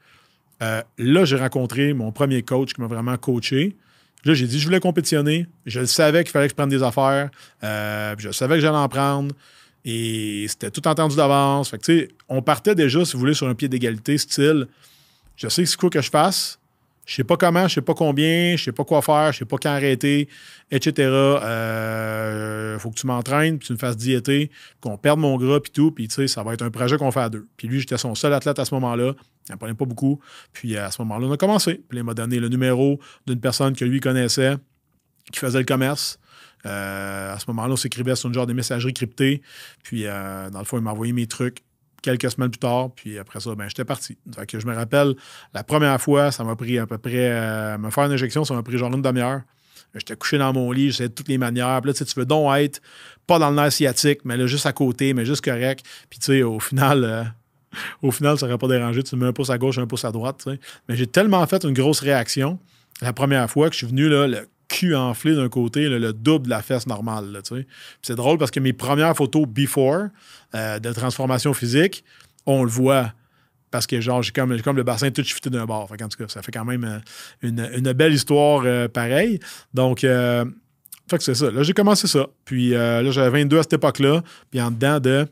Euh, 0.62 0.82
là, 0.98 1.24
j'ai 1.24 1.36
rencontré 1.36 1.94
mon 1.94 2.12
premier 2.12 2.42
coach 2.42 2.74
qui 2.74 2.80
m'a 2.82 2.86
vraiment 2.86 3.16
coaché. 3.16 3.74
Là, 4.24 4.34
j'ai 4.34 4.46
dit 4.46 4.60
je 4.60 4.64
voulais 4.64 4.80
compétitionner. 4.80 5.46
Je 5.66 5.84
savais 5.84 6.22
qu'il 6.24 6.32
fallait 6.32 6.46
que 6.46 6.52
je 6.52 6.56
prenne 6.56 6.68
des 6.68 6.82
affaires. 6.82 7.30
Euh, 7.64 8.14
je 8.18 8.30
savais 8.30 8.56
que 8.56 8.60
j'allais 8.60 8.76
en 8.76 8.88
prendre. 8.88 9.34
Et 9.84 10.46
c'était 10.48 10.70
tout 10.70 10.86
entendu 10.86 11.16
d'avance. 11.16 11.70
Que, 11.70 12.08
on 12.28 12.40
partait 12.40 12.74
déjà, 12.74 13.04
si 13.04 13.14
vous 13.14 13.18
voulez, 13.18 13.34
sur 13.34 13.48
un 13.48 13.54
pied 13.54 13.68
d'égalité, 13.68 14.16
style 14.18 14.68
je 15.36 15.48
sais 15.48 15.66
ce 15.66 15.76
qu'il 15.76 15.80
faut 15.80 15.90
que 15.90 16.00
je 16.00 16.10
fasse. 16.10 16.58
Je 17.04 17.16
sais 17.16 17.24
pas 17.24 17.36
comment, 17.36 17.66
je 17.66 17.74
sais 17.74 17.82
pas 17.82 17.94
combien, 17.94 18.56
je 18.56 18.64
sais 18.64 18.72
pas 18.72 18.84
quoi 18.84 19.02
faire, 19.02 19.32
je 19.32 19.38
sais 19.38 19.44
pas 19.44 19.56
quand 19.58 19.70
arrêter, 19.70 20.28
etc. 20.70 21.08
Euh, 21.08 22.78
faut 22.78 22.90
que 22.90 22.94
tu 22.94 23.06
m'entraînes, 23.08 23.58
puis 23.58 23.66
tu 23.66 23.72
me 23.72 23.78
fasses 23.78 23.96
diéter, 23.96 24.50
qu'on 24.80 24.96
perde 24.96 25.18
mon 25.18 25.36
gras, 25.36 25.58
puis 25.58 25.72
tout. 25.72 25.90
Puis, 25.90 26.06
tu 26.06 26.14
sais, 26.14 26.28
ça 26.28 26.44
va 26.44 26.54
être 26.54 26.62
un 26.62 26.70
projet 26.70 26.96
qu'on 26.96 27.10
fait 27.10 27.20
à 27.20 27.28
deux. 27.28 27.48
Puis 27.56 27.66
lui, 27.66 27.80
j'étais 27.80 27.98
son 27.98 28.14
seul 28.14 28.32
athlète 28.32 28.58
à 28.60 28.64
ce 28.64 28.74
moment-là. 28.74 29.14
Il 29.48 29.52
n'en 29.52 29.58
prenait 29.58 29.74
pas 29.74 29.84
beaucoup. 29.84 30.20
Puis 30.52 30.76
à 30.76 30.92
ce 30.92 31.02
moment-là, 31.02 31.26
on 31.26 31.32
a 31.32 31.36
commencé. 31.36 31.82
Puis 31.88 31.98
il 31.98 32.04
m'a 32.04 32.14
donné 32.14 32.38
le 32.38 32.48
numéro 32.48 33.00
d'une 33.26 33.40
personne 33.40 33.74
que 33.74 33.84
lui 33.84 33.98
connaissait, 33.98 34.56
qui 35.32 35.40
faisait 35.40 35.58
le 35.58 35.64
commerce. 35.64 36.20
Euh, 36.66 37.34
à 37.34 37.38
ce 37.40 37.46
moment-là, 37.48 37.72
on 37.72 37.76
s'écrivait 37.76 38.14
sur 38.14 38.28
une 38.28 38.34
genre 38.34 38.46
de 38.46 38.52
messagerie 38.52 38.94
cryptée. 38.94 39.42
Puis, 39.82 40.06
euh, 40.06 40.50
dans 40.50 40.60
le 40.60 40.64
fond, 40.64 40.78
il 40.78 40.84
m'a 40.84 40.92
envoyé 40.92 41.12
mes 41.12 41.26
trucs 41.26 41.64
quelques 42.02 42.30
semaines 42.30 42.50
plus 42.50 42.58
tard. 42.58 42.90
Puis 42.94 43.18
après 43.18 43.40
ça, 43.40 43.54
ben, 43.54 43.68
j'étais 43.68 43.84
parti. 43.84 44.18
Fait 44.34 44.46
que 44.46 44.58
je 44.60 44.66
me 44.66 44.74
rappelle, 44.74 45.14
la 45.54 45.64
première 45.64 46.00
fois, 46.00 46.30
ça 46.30 46.44
m'a 46.44 46.56
pris 46.56 46.78
à 46.78 46.86
peu 46.86 46.98
près. 46.98 47.30
Euh, 47.30 47.78
me 47.78 47.90
faire 47.90 48.04
une 48.04 48.12
injection, 48.12 48.44
ça 48.44 48.54
m'a 48.54 48.62
pris 48.62 48.78
genre 48.78 48.92
une 48.92 49.02
demi-heure. 49.02 49.42
J'étais 49.94 50.16
couché 50.16 50.38
dans 50.38 50.52
mon 50.52 50.72
lit, 50.72 50.90
j'essayais 50.90 51.10
de 51.10 51.14
toutes 51.14 51.28
les 51.28 51.38
manières. 51.38 51.80
Puis 51.82 51.92
là, 51.92 52.04
tu 52.04 52.04
veux 52.16 52.24
donc 52.24 52.54
être 52.56 52.80
pas 53.26 53.38
dans 53.38 53.50
le 53.50 53.56
nerf 53.56 53.72
sciatique, 53.72 54.20
mais 54.24 54.36
là, 54.36 54.46
juste 54.46 54.64
à 54.66 54.72
côté, 54.72 55.12
mais 55.12 55.24
juste 55.24 55.44
correct. 55.44 55.84
Puis 56.08 56.18
tu 56.18 56.26
sais, 56.26 56.42
au 56.42 56.60
final, 56.60 57.34
au 58.02 58.10
final, 58.10 58.38
ça 58.38 58.46
n'aurait 58.46 58.58
pas 58.58 58.68
dérangé. 58.68 59.02
Tu 59.02 59.16
mets 59.16 59.26
un 59.26 59.32
pouce 59.32 59.50
à 59.50 59.58
gauche, 59.58 59.78
un 59.78 59.86
pouce 59.86 60.04
à 60.04 60.10
droite. 60.10 60.46
Mais 60.88 60.96
j'ai 60.96 61.06
tellement 61.06 61.46
fait 61.46 61.62
une 61.64 61.74
grosse 61.74 62.00
réaction 62.00 62.58
la 63.02 63.12
première 63.12 63.50
fois 63.50 63.68
que 63.68 63.74
je 63.74 63.78
suis 63.78 63.86
venu 63.86 64.08
là, 64.08 64.26
cul 64.72 64.96
enflé 64.96 65.34
d'un 65.34 65.48
côté, 65.48 65.88
le 65.88 66.12
double 66.12 66.46
de 66.46 66.50
la 66.50 66.62
fesse 66.62 66.86
normale. 66.86 67.40
C'est 68.02 68.16
drôle 68.16 68.38
parce 68.38 68.50
que 68.50 68.60
mes 68.60 68.72
premières 68.72 69.14
photos 69.14 69.46
before 69.46 70.06
euh, 70.54 70.78
de 70.78 70.92
transformation 70.92 71.52
physique, 71.54 72.04
on 72.46 72.64
le 72.64 72.70
voit. 72.70 73.12
Parce 73.70 73.86
que 73.86 74.00
genre, 74.00 74.22
j'ai 74.22 74.32
comme, 74.32 74.60
comme 74.62 74.76
le 74.76 74.82
bassin 74.82 75.10
tout 75.10 75.22
chuté 75.22 75.48
d'un 75.48 75.64
bord. 75.64 75.90
en 75.90 76.08
tout 76.08 76.18
cas, 76.18 76.28
ça 76.28 76.42
fait 76.42 76.52
quand 76.52 76.64
même 76.64 76.84
euh, 76.84 77.68
une, 77.78 77.92
belle 77.92 78.12
histoire 78.12 78.62
euh, 78.64 78.88
pareille. 78.88 79.38
Donc, 79.72 80.00
fait 80.00 81.20
c'est 81.20 81.34
ça. 81.34 81.50
Là, 81.50 81.62
j'ai 81.62 81.72
commencé 81.72 82.06
ça. 82.06 82.26
Puis 82.44 82.70
là, 82.70 83.10
j'avais 83.10 83.42
22 83.42 83.58
à 83.58 83.62
cette 83.62 83.74
époque-là. 83.74 84.22
Puis 84.50 84.60
en 84.60 84.70
dedans 84.70 85.00
de 85.00 85.26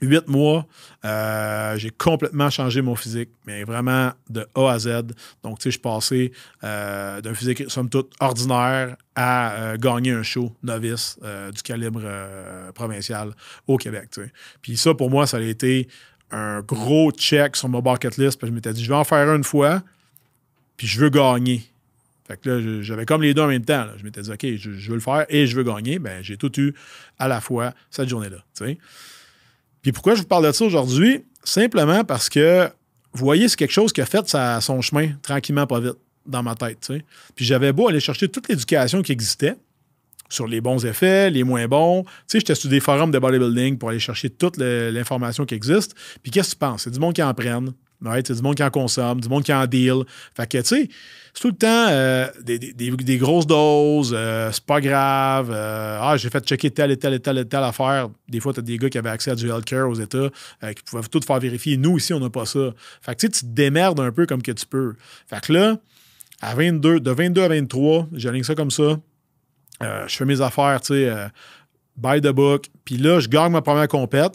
huit 0.00 0.28
mois, 0.28 0.66
euh, 1.04 1.76
j'ai 1.76 1.90
complètement 1.90 2.50
changé 2.50 2.82
mon 2.82 2.94
physique, 2.94 3.30
mais 3.46 3.64
vraiment 3.64 4.12
de 4.28 4.46
A 4.54 4.70
à 4.70 4.78
Z. 4.78 4.88
Donc, 5.42 5.58
tu 5.58 5.64
sais, 5.64 5.70
je 5.70 5.70
suis 5.70 5.78
passé 5.78 6.32
euh, 6.62 7.20
d'un 7.20 7.34
physique, 7.34 7.64
somme 7.68 7.88
toute, 7.88 8.12
ordinaire 8.20 8.96
à 9.14 9.52
euh, 9.52 9.76
gagner 9.76 10.12
un 10.12 10.22
show 10.22 10.54
novice 10.62 11.18
du 11.54 11.62
calibre 11.62 12.02
provincial 12.74 13.32
au 13.66 13.76
Québec. 13.76 14.08
Puis 14.62 14.76
ça, 14.76 14.94
pour 14.94 15.10
moi, 15.10 15.26
ça 15.26 15.38
a 15.38 15.40
été 15.40 15.88
un 16.30 16.60
gros 16.60 17.12
check 17.12 17.56
sur 17.56 17.68
ma 17.68 17.80
bucket 17.80 18.16
list. 18.16 18.38
Puis 18.38 18.48
je 18.48 18.52
m'étais 18.52 18.72
dit, 18.72 18.84
je 18.84 18.88
vais 18.88 18.96
en 18.96 19.04
faire 19.04 19.32
une 19.32 19.44
fois, 19.44 19.82
puis 20.76 20.86
je 20.86 21.00
veux 21.00 21.10
gagner. 21.10 21.62
Fait 22.26 22.40
que 22.40 22.48
là, 22.48 22.82
j'avais 22.82 23.04
comme 23.04 23.22
les 23.22 23.34
deux 23.34 23.42
en 23.42 23.48
même 23.48 23.64
temps. 23.64 23.86
Je 23.96 24.04
m'étais 24.04 24.22
dit, 24.22 24.30
OK, 24.30 24.46
je, 24.56 24.72
je, 24.72 24.88
veux 24.88 24.94
le 24.94 25.00
faire 25.00 25.26
et 25.28 25.46
je 25.46 25.54
veux 25.56 25.62
gagner. 25.62 25.98
Ben, 25.98 26.22
j'ai 26.22 26.38
tout 26.38 26.58
eu 26.58 26.74
à 27.18 27.28
la 27.28 27.40
fois 27.40 27.74
cette 27.90 28.08
journée-là. 28.08 28.38
Tu 28.56 28.64
sais. 28.64 28.78
Puis 29.84 29.92
pourquoi 29.92 30.14
je 30.14 30.22
vous 30.22 30.26
parle 30.26 30.46
de 30.46 30.50
ça 30.50 30.64
aujourd'hui? 30.64 31.24
Simplement 31.44 32.04
parce 32.04 32.30
que, 32.30 32.68
vous 33.12 33.24
voyez, 33.24 33.48
c'est 33.48 33.56
quelque 33.56 33.70
chose 33.70 33.92
qui 33.92 34.00
a 34.00 34.06
fait 34.06 34.26
son 34.60 34.80
chemin 34.80 35.10
tranquillement, 35.22 35.66
pas 35.66 35.78
vite, 35.78 35.94
dans 36.26 36.42
ma 36.42 36.54
tête. 36.54 36.90
Puis 37.36 37.44
j'avais 37.44 37.70
beau 37.72 37.88
aller 37.88 38.00
chercher 38.00 38.28
toute 38.28 38.48
l'éducation 38.48 39.02
qui 39.02 39.12
existait 39.12 39.56
sur 40.30 40.48
les 40.48 40.62
bons 40.62 40.86
effets, 40.86 41.28
les 41.28 41.44
moins 41.44 41.68
bons. 41.68 42.02
Tu 42.02 42.10
sais, 42.26 42.38
j'étais 42.40 42.54
sur 42.54 42.70
des 42.70 42.80
forums 42.80 43.10
de 43.10 43.18
bodybuilding 43.18 43.76
pour 43.76 43.90
aller 43.90 44.00
chercher 44.00 44.30
toute 44.30 44.56
l'information 44.56 45.44
qui 45.44 45.54
existe. 45.54 45.94
Puis 46.22 46.32
qu'est-ce 46.32 46.54
que 46.54 46.54
tu 46.54 46.58
penses? 46.60 46.84
C'est 46.84 46.90
du 46.90 46.98
monde 46.98 47.12
qui 47.12 47.22
en 47.22 47.34
prenne. 47.34 47.74
Right? 48.02 48.30
Du 48.30 48.42
monde 48.42 48.54
qui 48.56 48.62
en 48.62 48.70
consomme, 48.70 49.20
du 49.20 49.28
monde 49.28 49.44
qui 49.44 49.52
en 49.52 49.66
deal. 49.66 50.02
Fait 50.36 50.46
que, 50.46 50.58
tu 50.58 50.64
sais, 50.64 50.88
c'est 51.32 51.40
tout 51.40 51.48
le 51.48 51.54
temps 51.54 51.86
euh, 51.88 52.26
des, 52.42 52.58
des- 52.58 53.16
grosses 53.18 53.46
doses, 53.46 54.12
euh, 54.14 54.50
c'est 54.52 54.64
pas 54.64 54.80
grave. 54.80 55.50
euh, 55.52 55.98
ah, 56.00 56.16
j'ai 56.16 56.28
fait 56.28 56.44
checker 56.46 56.70
telle 56.70 56.90
et 56.90 56.96
telle 56.98 57.14
et 57.14 57.20
telle 57.20 57.38
et 57.38 57.44
telle 57.46 57.62
affaire. 57.62 58.08
Des 58.28 58.40
fois, 58.40 58.52
tu 58.52 58.60
as 58.60 58.62
des 58.62 58.76
gars 58.76 58.90
qui 58.90 58.98
avaient 58.98 59.08
accès 59.10 59.30
à 59.30 59.34
du 59.34 59.48
healthcare 59.48 59.88
aux 59.88 59.94
États, 59.94 60.28
qui 60.60 60.82
pouvaient 60.84 61.02
tout 61.10 61.20
faire 61.26 61.38
vérifier. 61.38 61.76
Nous, 61.76 61.96
ici, 61.96 62.12
on 62.12 62.20
n'a 62.20 62.30
pas 62.30 62.44
ça. 62.44 62.70
Fait 63.00 63.14
que, 63.14 63.20
tu 63.20 63.26
sais, 63.26 63.32
tu 63.32 63.40
te 63.40 63.46
démerdes 63.54 64.00
un 64.00 64.12
peu 64.12 64.26
comme 64.26 64.42
que 64.42 64.52
tu 64.52 64.66
peux. 64.66 64.94
Fait 65.26 65.40
que 65.40 65.52
là, 65.52 65.78
à 66.42 66.54
22, 66.54 67.00
de 67.00 67.10
22 67.10 67.42
à 67.42 67.48
23, 67.48 68.08
j'aligne 68.12 68.42
ça 68.44 68.54
comme 68.54 68.70
ça. 68.70 68.98
Je 69.80 70.14
fais 70.14 70.24
mes 70.24 70.40
affaires, 70.40 70.80
tu 70.82 70.94
sais, 70.94 71.12
by 71.96 72.20
the 72.20 72.28
book. 72.28 72.66
Puis 72.84 72.96
là, 72.96 73.18
je 73.20 73.28
gagne 73.28 73.52
ma 73.52 73.62
première 73.62 73.88
compète. 73.88 74.34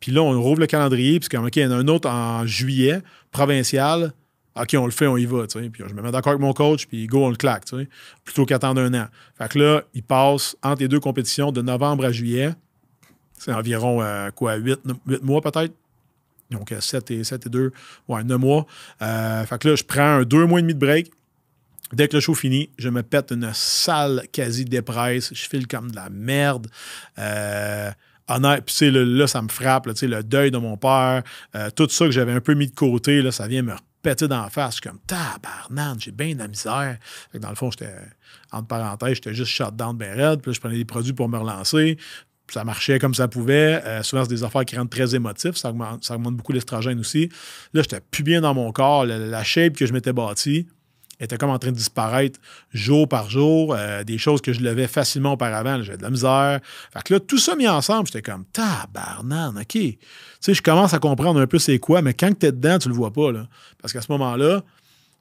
Puis 0.00 0.12
là, 0.12 0.22
on 0.22 0.40
rouvre 0.40 0.60
le 0.60 0.66
calendrier. 0.66 1.20
Puis 1.20 1.36
OK, 1.36 1.56
y 1.56 1.64
en 1.64 1.70
a 1.70 1.76
un 1.76 1.88
autre 1.88 2.08
en 2.08 2.46
juillet, 2.46 3.02
provincial. 3.30 4.12
OK, 4.56 4.74
on 4.74 4.86
le 4.86 4.90
fait, 4.90 5.06
on 5.06 5.16
y 5.16 5.26
va. 5.26 5.46
Puis 5.46 5.70
je 5.86 5.94
me 5.94 6.02
mets 6.02 6.10
d'accord 6.10 6.32
avec 6.32 6.40
mon 6.40 6.52
coach, 6.52 6.86
puis 6.86 7.06
go, 7.06 7.24
on 7.24 7.30
le 7.30 7.36
claque, 7.36 7.64
plutôt 8.24 8.44
qu'attendre 8.46 8.80
un 8.80 8.92
an. 8.94 9.06
Fait 9.38 9.48
que 9.48 9.58
là, 9.58 9.82
il 9.94 10.02
passe 10.02 10.56
entre 10.62 10.82
les 10.82 10.88
deux 10.88 11.00
compétitions 11.00 11.52
de 11.52 11.62
novembre 11.62 12.04
à 12.04 12.12
juillet. 12.12 12.52
C'est 13.38 13.52
environ, 13.52 14.02
euh, 14.02 14.30
quoi, 14.30 14.56
8, 14.56 14.80
mois 15.22 15.40
peut-être? 15.40 15.72
Donc, 16.50 16.74
7 16.78 17.10
et, 17.12 17.24
7 17.24 17.46
et 17.46 17.48
2, 17.48 17.72
ouais, 18.08 18.24
9 18.24 18.38
mois. 18.38 18.66
Euh, 19.02 19.46
fait 19.46 19.58
que 19.58 19.68
là, 19.68 19.76
je 19.76 19.84
prends 19.84 20.18
un 20.18 20.22
2 20.24 20.46
mois 20.46 20.58
et 20.58 20.62
demi 20.62 20.74
de 20.74 20.80
break. 20.80 21.10
Dès 21.92 22.08
que 22.08 22.16
le 22.16 22.20
show 22.20 22.34
finit, 22.34 22.70
je 22.76 22.88
me 22.88 23.02
pète 23.02 23.32
une 23.32 23.50
sale 23.54 24.24
quasi 24.32 24.64
dépresse. 24.64 25.32
Je 25.32 25.48
file 25.48 25.66
comme 25.66 25.90
de 25.90 25.96
la 25.96 26.10
merde. 26.10 26.68
Euh, 27.18 27.90
honnête, 28.30 28.64
puis 28.64 28.90
là, 28.90 29.26
ça 29.26 29.42
me 29.42 29.48
frappe, 29.48 29.86
le 29.86 30.22
deuil 30.22 30.50
de 30.50 30.58
mon 30.58 30.76
père, 30.76 31.22
euh, 31.54 31.70
tout 31.70 31.88
ça 31.88 32.06
que 32.06 32.10
j'avais 32.10 32.32
un 32.32 32.40
peu 32.40 32.54
mis 32.54 32.68
de 32.68 32.74
côté, 32.74 33.22
là, 33.22 33.32
ça 33.32 33.46
vient 33.46 33.62
me 33.62 33.74
péter 34.02 34.28
la 34.28 34.48
face. 34.50 34.76
Je 34.76 34.80
suis 34.80 34.90
comme, 34.90 35.00
tabarnane, 35.06 36.00
j'ai 36.00 36.12
bien 36.12 36.34
de 36.34 36.38
la 36.38 36.48
misère. 36.48 36.96
Dans 37.34 37.50
le 37.50 37.54
fond, 37.54 37.70
j'étais, 37.70 37.94
entre 38.52 38.68
parenthèses, 38.68 39.16
j'étais 39.16 39.34
juste 39.34 39.50
shut 39.50 39.74
down 39.74 39.96
ben 39.96 40.16
raide, 40.16 40.40
puis 40.40 40.52
je 40.52 40.60
prenais 40.60 40.76
des 40.76 40.84
produits 40.84 41.12
pour 41.12 41.28
me 41.28 41.38
relancer. 41.38 41.98
Ça 42.48 42.64
marchait 42.64 42.98
comme 42.98 43.14
ça 43.14 43.28
pouvait. 43.28 43.80
Euh, 43.84 44.02
souvent, 44.02 44.24
c'est 44.24 44.30
des 44.30 44.42
affaires 44.42 44.64
qui 44.64 44.76
rendent 44.76 44.90
très 44.90 45.14
émotifs. 45.14 45.54
Ça 45.54 45.70
augmente, 45.70 46.04
ça 46.04 46.16
augmente 46.16 46.34
beaucoup 46.34 46.52
l'estrogène 46.52 46.98
aussi. 46.98 47.28
Là, 47.72 47.82
j'étais 47.82 48.00
plus 48.00 48.24
bien 48.24 48.40
dans 48.40 48.54
mon 48.54 48.72
corps. 48.72 49.04
La, 49.04 49.18
la 49.18 49.44
shape 49.44 49.76
que 49.76 49.86
je 49.86 49.92
m'étais 49.92 50.12
bâtie 50.12 50.66
était 51.20 51.36
comme 51.36 51.50
en 51.50 51.58
train 51.58 51.70
de 51.70 51.76
disparaître 51.76 52.40
jour 52.72 53.08
par 53.08 53.30
jour. 53.30 53.74
Euh, 53.76 54.02
des 54.04 54.18
choses 54.18 54.40
que 54.40 54.52
je 54.52 54.60
levais 54.60 54.86
facilement 54.86 55.34
auparavant. 55.34 55.82
J'avais 55.82 55.98
de 55.98 56.02
la 56.02 56.10
misère. 56.10 56.60
Fait 56.92 57.02
que 57.02 57.14
là, 57.14 57.20
tout 57.20 57.38
ça 57.38 57.54
mis 57.54 57.68
ensemble, 57.68 58.06
j'étais 58.06 58.22
comme 58.22 58.44
tabarnane, 58.46 59.58
OK. 59.58 59.66
Tu 59.68 59.98
sais, 60.40 60.54
je 60.54 60.62
commence 60.62 60.94
à 60.94 60.98
comprendre 60.98 61.40
un 61.40 61.46
peu 61.46 61.58
c'est 61.58 61.78
quoi, 61.78 62.02
mais 62.02 62.14
quand 62.14 62.36
tu 62.38 62.46
es 62.46 62.52
dedans, 62.52 62.78
tu 62.78 62.88
le 62.88 62.94
vois 62.94 63.12
pas. 63.12 63.30
Là. 63.30 63.46
Parce 63.80 63.92
qu'à 63.92 64.00
ce 64.00 64.10
moment-là, 64.12 64.62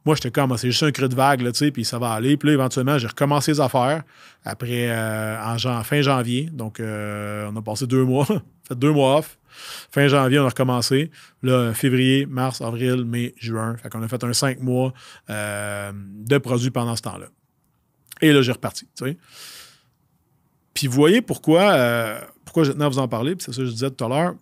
moi, 0.06 0.16
j'étais 0.16 0.32
comme, 0.32 0.56
c'est 0.58 0.72
juste 0.72 0.84
un 0.84 0.92
creux 0.92 1.10
de 1.10 1.16
vague, 1.16 1.42
là, 1.42 1.52
tu 1.52 1.60
sais, 1.60 1.72
puis 1.72 1.84
ça 1.84 2.00
va 2.00 2.12
aller. 2.12 2.38
Puis 2.38 2.48
là, 2.48 2.54
éventuellement, 2.54 2.98
j'ai 2.98 3.08
recommencé 3.08 3.52
les 3.52 3.60
affaires 3.60 4.04
après, 4.46 4.90
euh, 4.90 5.38
en 5.44 5.84
fin 5.84 6.02
janvier. 6.02 6.50
Donc, 6.52 6.80
euh, 6.80 7.50
on 7.52 7.56
a 7.58 7.62
passé 7.62 7.86
deux 7.86 8.06
mois, 8.06 8.26
fait 8.68 8.76
deux 8.76 8.92
mois 8.92 9.18
off. 9.18 9.38
Fin 9.92 10.08
janvier, 10.08 10.40
on 10.40 10.46
a 10.46 10.50
recommencé. 10.50 11.12
Là, 11.44 11.74
février, 11.74 12.26
mars, 12.26 12.62
avril, 12.62 13.04
mai, 13.04 13.36
juin. 13.38 13.76
Fait 13.78 13.90
qu'on 13.90 14.02
a 14.02 14.08
fait 14.08 14.24
un 14.24 14.32
cinq 14.32 14.62
mois 14.62 14.94
euh, 15.30 15.92
de 15.94 16.38
produits 16.38 16.72
pendant 16.72 16.96
ce 16.96 17.02
temps-là. 17.02 17.28
Et 18.22 18.32
là, 18.32 18.42
j'ai 18.42 18.54
reparti, 18.54 18.88
tu 18.98 19.06
sais. 19.06 19.18
Puis 20.74 20.88
vous 20.88 20.94
voyez 20.94 21.22
pourquoi, 21.22 22.22
pourquoi 22.46 22.64
je 22.64 22.72
tenais 22.72 22.86
à 22.86 22.90
vous 22.90 23.00
en 23.00 23.08
parler, 23.08 23.36
puis 23.36 23.44
c'est 23.46 23.52
ça 23.52 23.58
que 23.58 23.66
je 23.66 23.72
disais 23.72 23.92
tout 23.92 24.06
à 24.06 24.08
l'heure. 24.08 24.36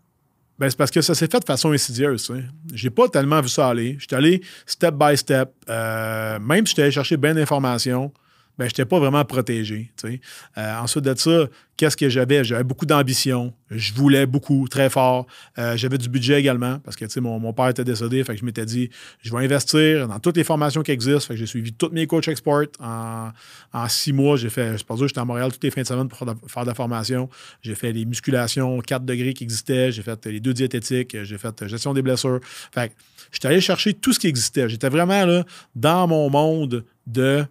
Ben, 0.60 0.70
c'est 0.70 0.78
parce 0.78 0.92
que 0.92 1.02
ça 1.02 1.14
s'est 1.14 1.28
fait 1.28 1.40
de 1.40 1.46
façon 1.46 1.72
insidieuse. 1.72 2.26
sais. 2.26 2.44
J'ai 2.74 2.90
pas 2.90 3.08
tellement 3.10 3.42
vu 3.42 3.50
ça 3.50 3.70
aller. 3.70 3.98
J'étais 4.00 4.16
allé 4.16 4.42
step 4.66 4.96
by 4.96 5.16
step. 5.16 5.52
Euh, 5.70 6.40
même 6.40 6.66
si 6.66 6.72
j'étais 6.72 6.84
allé 6.84 6.92
chercher 6.92 7.18
bien 7.18 7.36
d'informations, 7.36 8.12
ben, 8.58 8.66
je 8.66 8.70
n'étais 8.70 8.86
pas 8.86 9.00
vraiment 9.00 9.24
protégé. 9.24 9.92
Euh, 10.06 10.76
ensuite 10.80 11.04
de 11.04 11.16
ça, 11.16 11.48
qu'est-ce 11.78 11.96
que 11.96 12.10
j'avais? 12.10 12.44
J'avais 12.44 12.64
beaucoup 12.64 12.88
d'ambition. 12.88 13.54
Je 13.70 13.94
voulais 13.94 14.26
beaucoup, 14.26 14.68
très 14.68 14.90
fort. 14.90 15.28
Euh, 15.60 15.78
j'avais 15.78 16.00
du 16.00 16.10
budget 16.10 16.40
également 16.40 16.80
parce 16.80 16.96
que 16.96 17.20
mon, 17.20 17.40
mon 17.40 17.54
père 17.54 17.68
était 17.68 17.84
décédé. 17.84 18.24
Fait 18.24 18.34
que 18.34 18.40
je 18.40 18.46
m'étais 18.46 18.66
dit, 18.66 18.90
je 19.22 19.32
vais 19.32 19.44
investir 19.44 20.08
dans 20.08 20.20
toutes 20.20 20.38
les 20.38 20.44
formations 20.44 20.82
qui 20.82 20.92
existent. 20.92 21.28
Fait 21.28 21.34
que 21.36 21.40
j'ai 21.40 21.46
suivi 21.46 21.72
tous 21.72 21.90
mes 21.90 22.08
coachs 22.08 22.28
export. 22.28 22.64
En, 22.80 23.30
en 23.74 23.88
six 23.88 24.12
mois, 24.12 24.38
j'ai 24.38 24.50
fait, 24.50 24.78
je 24.78 24.84
pense 24.84 25.00
que 25.00 25.08
j'étais 25.08 25.20
à 25.20 25.26
Montréal 25.26 25.52
toutes 25.52 25.64
les 25.64 25.72
fins 25.72 25.82
de 25.82 25.88
semaine 25.88 26.08
pour 26.08 26.18
faire 26.18 26.34
de, 26.34 26.36
faire 26.48 26.64
de 26.64 26.68
la 26.70 26.76
formation. 26.76 27.30
J'ai 27.62 27.76
fait 27.76 27.92
les 27.92 28.06
musculations 28.06 28.80
4 28.80 29.06
degrés 29.06 29.34
qui 29.34 29.44
existaient. 29.44 29.92
J'ai 29.92 30.02
fait 30.02 30.26
les 30.26 30.40
deux 30.40 30.54
diététiques. 30.54 31.16
J'ai 31.24 31.38
fait 31.38 31.68
gestion 31.68 31.94
des 31.94 32.02
blessures. 32.02 32.40
Fait 32.72 32.90
que 32.90 32.94
j'étais 33.32 33.50
allé 33.50 33.62
chercher 33.62 33.94
tout 33.94 34.14
ce 34.14 34.20
qui 34.20 34.28
existait. 34.28 34.68
J'étais 34.68 34.90
vraiment 34.90 35.26
là 35.26 35.44
dans 35.76 36.08
mon 36.08 36.32
monde 36.32 36.84
de 37.06 37.46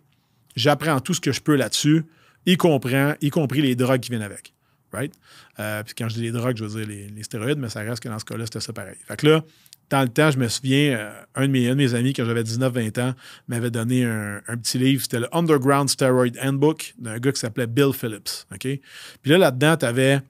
j'apprends 0.57 1.01
tout 1.01 1.15
ce 1.15 1.21
que 1.21 1.33
je 1.33 1.41
peux 1.41 1.55
là-dessus, 1.55 2.05
y, 2.47 2.53
y 2.53 3.31
compris 3.31 3.63
les 3.63 3.77
drogues 3.77 4.01
qui 4.01 4.11
viennent 4.11 4.23
avec. 4.23 4.53
Right? 4.93 5.13
Euh, 5.59 5.83
puis 5.83 5.95
quand 5.97 6.09
je 6.09 6.15
dis 6.15 6.23
les 6.23 6.33
drogues, 6.33 6.57
je 6.57 6.65
veux 6.65 6.85
dire 6.85 7.11
les, 7.15 7.23
stéroïdes, 7.23 7.59
mais 7.59 7.69
ça 7.69 7.81
reste 7.81 8.03
que 8.03 8.09
dans 8.09 8.19
ce 8.19 8.25
cas-là, 8.25 8.47
c'était 8.47 8.61
ça 8.61 8.73
pareil. 8.73 8.97
Fait 9.07 9.17
que 9.17 9.27
là, 9.27 9.45
dans 9.91 10.03
le 10.03 10.09
temps, 10.09 10.31
je 10.31 10.39
me 10.39 10.49
souviens, 10.49 10.97
euh, 10.97 11.23
un, 11.35 11.47
de 11.47 11.53
mes, 11.53 11.69
un 11.69 11.73
de 11.73 11.77
mes 11.77 11.95
amis, 11.95 12.13
quand 12.13 12.25
j'avais 12.25 12.43
19-20 12.43 13.01
ans, 13.01 13.15
m'avait 13.49 13.71
donné 13.71 14.05
un, 14.05 14.41
un 14.47 14.57
petit 14.57 14.79
livre. 14.79 15.03
C'était 15.03 15.21
le 15.21 15.37
Underground 15.37 15.89
Steroid 15.89 16.33
Handbook 16.43 16.95
d'un 16.99 17.19
gars 17.19 17.33
qui 17.33 17.41
s'appelait 17.41 17.67
Bill 17.67 17.93
Phillips. 17.93 18.47
OK? 18.53 18.61
Puis 18.61 19.31
là, 19.31 19.39
là-dedans, 19.39 19.77
tu 19.77 19.87
avais 19.87 20.21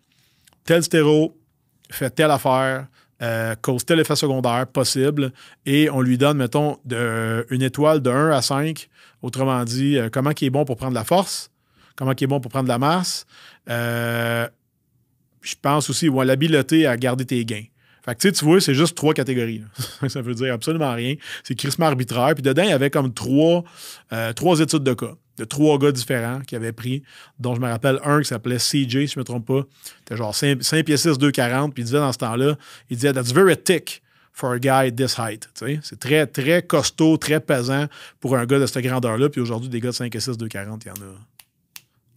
tel 0.64 0.82
stéro, 0.82 1.38
fait 1.90 2.10
telle 2.10 2.30
affaire, 2.30 2.88
euh, 3.22 3.54
cause 3.60 3.84
tel 3.84 4.00
effet 4.00 4.16
secondaire 4.16 4.66
possible, 4.66 5.32
et 5.64 5.88
on 5.90 6.00
lui 6.00 6.18
donne, 6.18 6.38
mettons, 6.38 6.78
de, 6.84 7.46
une 7.50 7.62
étoile 7.62 8.02
de 8.02 8.10
1 8.10 8.30
à 8.30 8.42
5. 8.42 8.88
Autrement 9.22 9.64
dit, 9.64 9.98
euh, 9.98 10.08
comment 10.10 10.30
il 10.38 10.46
est 10.46 10.50
bon 10.50 10.64
pour 10.64 10.76
prendre 10.76 10.94
la 10.94 11.04
force, 11.04 11.50
comment 11.96 12.12
il 12.12 12.24
est 12.24 12.26
bon 12.26 12.40
pour 12.40 12.50
prendre 12.50 12.68
la 12.68 12.78
masse. 12.78 13.26
Euh, 13.68 14.46
je 15.40 15.54
pense 15.60 15.88
aussi, 15.90 16.08
ouais, 16.08 16.24
l'habileté 16.24 16.86
à 16.86 16.96
garder 16.96 17.24
tes 17.24 17.44
gains. 17.44 17.64
Fait 18.04 18.14
que 18.14 18.28
tu 18.28 18.44
vois, 18.44 18.60
c'est 18.60 18.74
juste 18.74 18.96
trois 18.96 19.14
catégories. 19.14 19.62
ça 20.08 20.22
veut 20.22 20.34
dire 20.34 20.54
absolument 20.54 20.94
rien. 20.94 21.16
C'est 21.42 21.56
crissement 21.56 21.86
arbitraire. 21.86 22.34
Puis 22.34 22.42
dedans, 22.42 22.62
il 22.62 22.68
y 22.68 22.72
avait 22.72 22.90
comme 22.90 23.12
trois, 23.12 23.64
euh, 24.12 24.32
trois 24.32 24.60
études 24.60 24.84
de 24.84 24.94
cas, 24.94 25.14
de 25.36 25.44
trois 25.44 25.78
gars 25.78 25.92
différents 25.92 26.40
qui 26.40 26.56
avaient 26.56 26.72
pris, 26.72 27.02
dont 27.38 27.54
je 27.54 27.60
me 27.60 27.68
rappelle 27.68 28.00
un 28.04 28.20
qui 28.20 28.28
s'appelait 28.28 28.58
CJ, 28.58 28.62
si 28.62 29.06
je 29.08 29.18
ne 29.18 29.20
me 29.20 29.24
trompe 29.24 29.46
pas. 29.46 29.62
C'était 29.98 30.16
genre 30.16 30.34
5, 30.34 30.62
5 30.62 30.84
pieds 30.84 30.96
6, 30.96 31.18
2, 31.18 31.30
40. 31.30 31.74
Puis 31.74 31.82
il 31.82 31.86
disait 31.86 31.98
dans 31.98 32.12
ce 32.12 32.18
temps-là, 32.18 32.56
il 32.90 32.96
disait 32.96 33.12
That's 33.12 33.32
very 33.32 33.56
thick 33.56 34.02
for 34.32 34.52
a 34.52 34.58
guy 34.58 34.94
this 34.94 35.16
height. 35.18 35.48
C'est 35.82 35.98
très, 35.98 36.26
très 36.26 36.62
costaud, 36.62 37.16
très 37.16 37.40
pesant 37.40 37.86
pour 38.20 38.36
un 38.36 38.44
gars 38.46 38.58
de 38.58 38.66
cette 38.66 38.84
grandeur-là. 38.84 39.28
Puis 39.28 39.40
aujourd'hui, 39.40 39.68
des 39.68 39.80
gars 39.80 39.90
de 39.90 39.94
5 39.94 40.14
et 40.14 40.20
6, 40.20 40.36
2, 40.36 40.48
40, 40.48 40.84
il 40.84 40.88
y 40.88 40.90
en 40.90 40.94
a 40.94 41.14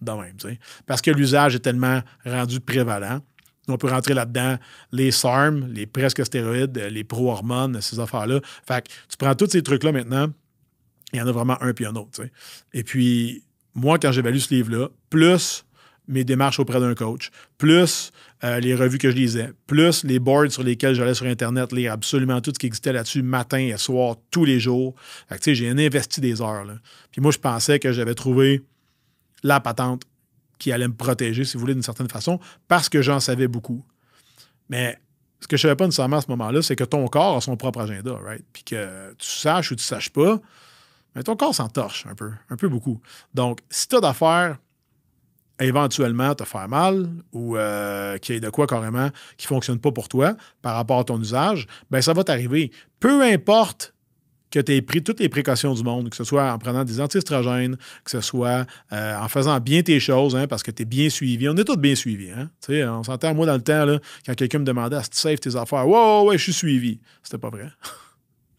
de 0.01 0.11
même. 0.11 0.35
tu 0.37 0.49
sais. 0.49 0.59
Parce 0.85 1.01
que 1.01 1.11
l'usage 1.11 1.55
est 1.55 1.59
tellement 1.59 2.01
rendu 2.25 2.59
prévalent. 2.59 3.19
On 3.67 3.77
peut 3.77 3.89
rentrer 3.89 4.13
là-dedans 4.13 4.57
les 4.91 5.11
SARM, 5.11 5.71
les 5.71 5.85
presque 5.85 6.25
stéroïdes, 6.25 6.75
les 6.77 7.03
pro-hormones, 7.03 7.79
ces 7.81 7.99
affaires-là. 7.99 8.39
Fait 8.67 8.83
que 8.83 8.91
tu 9.07 9.17
prends 9.17 9.35
tous 9.35 9.49
ces 9.51 9.61
trucs-là 9.61 9.91
maintenant, 9.91 10.27
il 11.13 11.19
y 11.19 11.21
en 11.21 11.27
a 11.27 11.31
vraiment 11.31 11.61
un 11.61 11.73
puis 11.73 11.85
un 11.85 11.95
autre. 11.95 12.21
Et 12.73 12.83
puis, 12.83 13.43
moi, 13.73 13.99
quand 13.99 14.11
j'avais 14.11 14.31
lu 14.31 14.39
ce 14.39 14.53
livre-là, 14.53 14.89
plus 15.09 15.65
mes 16.07 16.23
démarches 16.23 16.59
auprès 16.59 16.79
d'un 16.79 16.95
coach, 16.95 17.29
plus 17.57 18.11
euh, 18.43 18.59
les 18.59 18.73
revues 18.73 18.97
que 18.97 19.11
je 19.11 19.15
lisais, 19.15 19.51
plus 19.67 20.03
les 20.03 20.17
boards 20.17 20.51
sur 20.51 20.63
lesquels 20.63 20.95
j'allais 20.95 21.13
sur 21.13 21.27
Internet 21.27 21.71
lire 21.71 21.93
absolument 21.93 22.41
tout 22.41 22.51
ce 22.53 22.59
qui 22.59 22.65
existait 22.65 22.91
là-dessus 22.91 23.21
matin 23.21 23.59
et 23.59 23.77
soir, 23.77 24.15
tous 24.31 24.43
les 24.43 24.59
jours. 24.59 24.95
J'ai 25.45 25.69
investi 25.69 26.19
des 26.19 26.41
heures. 26.41 26.65
là. 26.65 26.73
Puis 27.11 27.21
moi, 27.21 27.31
je 27.31 27.37
pensais 27.37 27.79
que 27.79 27.91
j'avais 27.91 28.15
trouvé 28.15 28.63
la 29.43 29.59
patente 29.59 30.03
qui 30.57 30.71
allait 30.71 30.87
me 30.87 30.93
protéger, 30.93 31.45
si 31.45 31.53
vous 31.53 31.61
voulez, 31.61 31.73
d'une 31.73 31.83
certaine 31.83 32.09
façon, 32.09 32.39
parce 32.67 32.89
que 32.89 33.01
j'en 33.01 33.19
savais 33.19 33.47
beaucoup. 33.47 33.85
Mais 34.67 34.97
ce 35.39 35.47
que 35.47 35.55
je 35.57 35.61
ne 35.65 35.69
savais 35.69 35.75
pas 35.75 35.85
nécessairement 35.85 36.17
à 36.17 36.21
ce 36.21 36.29
moment-là, 36.29 36.61
c'est 36.61 36.75
que 36.75 36.83
ton 36.83 37.07
corps 37.07 37.37
a 37.37 37.41
son 37.41 37.55
propre 37.55 37.81
agenda, 37.81 38.15
right? 38.15 38.43
Puis 38.51 38.63
que 38.63 39.13
tu 39.17 39.27
saches 39.27 39.71
ou 39.71 39.75
tu 39.75 39.81
ne 39.81 39.85
saches 39.85 40.09
pas, 40.09 40.41
mais 41.15 41.23
ton 41.23 41.35
corps 41.35 41.55
s'en 41.55 41.69
torche 41.69 42.05
un 42.09 42.15
peu, 42.15 42.31
un 42.49 42.55
peu 42.55 42.67
beaucoup. 42.67 43.01
Donc, 43.33 43.59
si 43.69 43.87
tu 43.87 43.95
as 43.95 44.01
d'affaires 44.01 44.57
éventuellement 45.59 46.33
te 46.35 46.43
faire 46.43 46.69
mal 46.69 47.09
ou 47.33 47.57
euh, 47.57 48.17
qu'il 48.17 48.35
y 48.35 48.37
ait 48.37 48.41
de 48.41 48.49
quoi 48.49 48.65
carrément 48.65 49.09
qui 49.37 49.45
ne 49.45 49.49
fonctionne 49.49 49.79
pas 49.79 49.91
pour 49.91 50.07
toi 50.07 50.35
par 50.61 50.75
rapport 50.75 50.99
à 50.99 51.03
ton 51.03 51.19
usage, 51.19 51.67
ben 51.91 52.01
ça 52.01 52.13
va 52.13 52.23
t'arriver. 52.23 52.71
Peu 52.99 53.21
importe 53.21 53.93
que 54.51 54.59
tu 54.59 54.73
aies 54.73 54.81
pris 54.81 55.03
toutes 55.03 55.19
les 55.19 55.29
précautions 55.29 55.73
du 55.73 55.83
monde, 55.83 56.09
que 56.09 56.15
ce 56.15 56.23
soit 56.23 56.51
en 56.51 56.57
prenant 56.57 56.83
des 56.83 56.99
anti-estrogènes, 56.99 57.77
que 58.03 58.11
ce 58.11 58.21
soit 58.21 58.65
euh, 58.91 59.17
en 59.17 59.27
faisant 59.27 59.59
bien 59.59 59.83
tes 59.83 59.99
choses, 59.99 60.35
hein, 60.35 60.47
parce 60.47 60.63
que 60.63 60.71
tu 60.71 60.83
es 60.83 60.85
bien 60.85 61.09
suivi. 61.09 61.47
On 61.49 61.55
est 61.55 61.63
tous 61.63 61.77
bien 61.77 61.95
suivis. 61.95 62.31
Hein? 62.31 62.49
On 62.69 63.03
s'entend, 63.03 63.35
moi, 63.35 63.45
dans 63.45 63.53
le 63.53 63.61
temps, 63.61 63.99
quand 64.25 64.35
quelqu'un 64.35 64.59
me 64.59 64.65
demandait 64.65 64.95
à 64.95 65.03
ce 65.03 65.09
que 65.09 65.15
tu 65.15 65.21
saves 65.21 65.39
tes 65.39 65.55
affaires, 65.55 65.87
ouais, 65.87 66.21
ouais, 66.23 66.37
je 66.37 66.43
suis 66.43 66.53
suivi. 66.53 66.99
C'était 67.21 67.37
pas 67.37 67.49
vrai. 67.49 67.69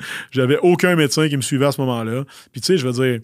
J'avais 0.30 0.58
aucun 0.58 0.96
médecin 0.96 1.28
qui 1.28 1.36
me 1.36 1.42
suivait 1.42 1.66
à 1.66 1.72
ce 1.72 1.80
moment-là. 1.80 2.24
Puis, 2.52 2.60
tu 2.60 2.66
sais, 2.66 2.78
je 2.78 2.86
veux 2.86 2.92
dire, 2.92 3.20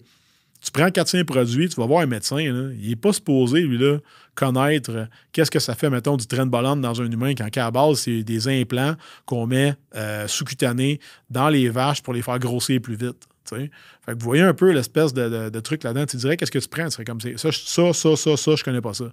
Tu 0.61 0.71
prends 0.71 0.89
400 0.89 1.23
produits, 1.25 1.69
tu 1.69 1.75
vas 1.79 1.85
voir 1.85 2.01
un 2.01 2.07
médecin, 2.07 2.39
il 2.39 2.89
n'est 2.89 2.95
pas 2.95 3.13
supposé, 3.13 3.61
lui, 3.61 3.77
là, 3.77 3.99
connaître 4.37 4.91
euh, 4.91 5.05
qu'est-ce 5.31 5.51
que 5.51 5.59
ça 5.59 5.75
fait, 5.75 5.89
mettons, 5.89 6.17
du 6.17 6.27
train 6.27 6.45
de 6.45 6.51
dans 6.51 7.01
un 7.01 7.11
humain, 7.11 7.33
quand 7.35 7.45
à 7.45 7.59
la 7.59 7.71
base, 7.71 7.99
c'est 7.99 8.23
des 8.23 8.47
implants 8.47 8.95
qu'on 9.25 9.47
met 9.47 9.75
euh, 9.95 10.27
sous-cutanés 10.27 10.99
dans 11.29 11.49
les 11.49 11.69
vaches 11.69 12.01
pour 12.01 12.13
les 12.13 12.21
faire 12.21 12.39
grossir 12.39 12.81
plus 12.81 12.95
vite. 12.95 13.27
Fait 13.49 13.69
que 14.07 14.13
vous 14.13 14.25
voyez 14.25 14.43
un 14.43 14.53
peu 14.53 14.71
l'espèce 14.71 15.13
de, 15.13 15.59
truc 15.59 15.83
là-dedans. 15.83 16.05
Tu 16.05 16.17
dirais, 16.17 16.37
qu'est-ce 16.37 16.51
que 16.51 16.59
tu 16.59 16.67
prends? 16.67 16.85
Tu 16.85 16.91
serais 16.91 17.05
comme 17.05 17.21
ça, 17.21 17.29
ça, 17.37 17.93
ça, 17.93 18.15
ça, 18.15 18.37
ça, 18.37 18.55
je 18.55 18.63
connais 18.63 18.81
pas 18.81 18.93
ça. 18.93 19.05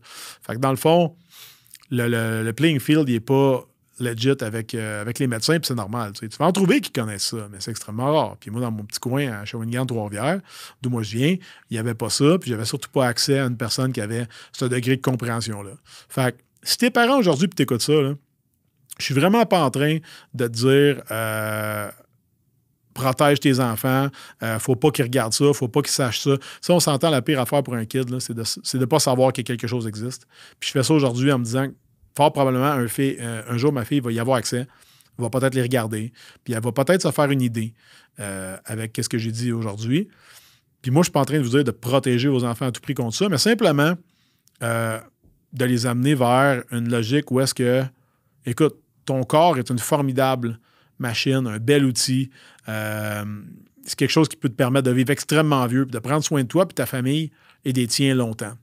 Fait 0.43 0.55
que 0.55 0.59
dans 0.59 0.71
le 0.71 0.77
fond, 0.77 1.15
le, 1.91 2.43
le 2.43 2.53
playing 2.53 2.81
field, 2.81 3.09
il 3.09 3.15
n'est 3.15 3.21
pas 3.21 3.65
legit 4.01 4.35
avec, 4.41 4.75
euh, 4.75 5.01
avec 5.01 5.19
les 5.19 5.27
médecins, 5.27 5.59
puis 5.59 5.67
c'est 5.67 5.75
normal. 5.75 6.13
Tu, 6.13 6.27
vas 6.39 6.47
en 6.47 6.53
trouver 6.53 6.81
qui 6.81 6.91
connaissent 6.91 7.29
ça, 7.31 7.49
mais 7.51 7.59
c'est 7.61 7.71
extrêmement 7.71 8.13
rare. 8.13 8.37
Puis 8.39 8.51
moi, 8.51 8.61
dans 8.61 8.71
mon 8.71 8.85
petit 8.85 8.99
coin 8.99 9.31
à 9.31 9.45
Shawinigan, 9.45 9.87
Trois-Rivières, 9.87 10.41
d'où 10.83 10.91
moi 10.91 11.03
je 11.03 11.17
viens, 11.17 11.37
il 11.71 11.75
n'y 11.75 11.79
avait 11.79 11.95
pas 11.95 12.11
ça, 12.11 12.39
puis 12.41 12.51
j'avais 12.51 12.65
surtout 12.65 12.91
pas 12.91 13.07
accès 13.07 13.39
à 13.39 13.47
une 13.47 13.57
personne 13.57 13.93
qui 13.93 14.01
avait 14.01 14.27
ce 14.53 14.65
degré 14.65 14.97
de 14.97 15.03
compréhension-là. 15.03 15.73
Fait 16.09 16.33
que 16.33 16.39
si 16.63 16.79
tes 16.79 16.91
parents 16.91 17.19
aujourd'hui, 17.19 17.49
puis 17.49 17.57
t'écoutes 17.57 17.83
ça, 17.83 17.93
là, 17.93 18.15
je 18.99 19.05
suis 19.05 19.15
vraiment 19.15 19.45
pas 19.45 19.63
en 19.63 19.71
train 19.71 19.99
de 20.35 20.47
te 20.47 20.53
dire 20.53 21.03
euh, 21.11 21.91
protège 22.95 23.41
tes 23.41 23.61
enfants, 23.61 24.09
euh, 24.43 24.59
faut 24.59 24.77
pas 24.77 24.91
qu'ils 24.91 25.05
regardent 25.05 25.33
ça, 25.33 25.53
faut 25.53 25.69
pas 25.69 25.83
qu'ils 25.83 25.91
sachent 25.91 26.21
ça. 26.21 26.37
Ça, 26.61 26.73
on 26.73 26.81
s'entend 26.81 27.11
la 27.11 27.21
pire 27.21 27.41
affaire 27.41 27.63
pour 27.63 27.75
un 27.75 27.85
kid, 27.85 28.09
c'est 28.21 28.35
de 28.35 28.79
ne 28.79 28.85
pas 28.85 29.01
savoir 29.01 29.33
que 29.33 29.43
quelque 29.43 29.67
chose 29.67 29.87
existe. 29.87 30.27
Puis 30.61 30.69
je 30.69 30.73
fais 30.73 30.83
ça 30.83 30.95
aujourd'hui 30.95 31.31
en 31.33 31.39
me 31.39 31.45
disant 31.45 31.69
fort 32.17 32.33
probablement, 32.33 32.65
un, 32.67 32.87
euh, 32.99 33.43
un 33.49 33.57
jour, 33.57 33.73
ma 33.73 33.85
fille 33.85 34.01
va 34.01 34.13
y 34.13 34.19
avoir 34.19 34.37
accès, 34.39 34.67
va 35.19 35.31
peut-être 35.31 35.55
les 35.55 35.63
regarder, 35.63 36.13
puis 36.45 36.55
elle 36.55 36.63
va 36.63 36.73
peut-être 36.73 37.03
se 37.03 37.11
faire 37.11 37.31
une 37.31 37.43
idée 37.43 37.75
euh, 38.21 38.57
avec 38.65 38.99
ce 39.01 39.09
que 39.09 39.19
j'ai 39.19 39.33
dit 39.33 39.53
aujourd'hui. 39.53 40.09
Puis 40.83 40.91
moi, 40.91 41.01
je 41.01 41.01
ne 41.01 41.05
suis 41.05 41.13
pas 41.13 41.21
en 41.21 41.25
train 41.25 41.39
de 41.39 41.43
vous 41.43 41.51
dire 41.51 41.65
de 41.65 41.71
protéger 41.71 42.29
vos 42.29 42.45
enfants 42.45 42.67
à 42.67 42.73
tout 42.73 42.81
prix 42.81 42.95
contre 42.95 43.17
ça, 43.17 43.29
mais 43.29 43.39
simplement 43.39 43.95
euh, 44.63 44.99
de 45.53 45.65
les 45.65 45.87
amener 45.87 46.15
vers 46.15 46.63
une 46.71 46.89
logique 46.89 47.31
où 47.31 47.41
est-ce 47.41 47.55
que, 47.55 47.85
écoute, 48.45 48.77
ton 49.05 49.23
corps 49.23 49.59
est 49.59 49.71
une 49.71 49.79
formidable 49.79 50.59
machine, 50.99 51.47
un 51.47 51.59
bel 51.59 51.85
outil. 51.85 52.31
c'est 52.67 53.97
quelque 53.97 54.11
chose 54.11 54.29
qui 54.29 54.37
peut 54.37 54.49
te 54.49 54.55
permettre 54.55 54.87
de 54.87 54.93
vivre 54.93 55.11
extrêmement 55.11 55.67
vieux, 55.67 55.85
puis 55.85 55.93
de 55.93 55.99
prendre 55.99 56.25
soin 56.25 56.43
de 56.43 56.49
toi, 56.49 56.67
puis 56.67 56.75
ta 56.75 56.87
famille 56.87 57.31
et 57.65 57.73
des 57.73 57.87
tiens 57.87 58.15
longtemps, 58.15 58.55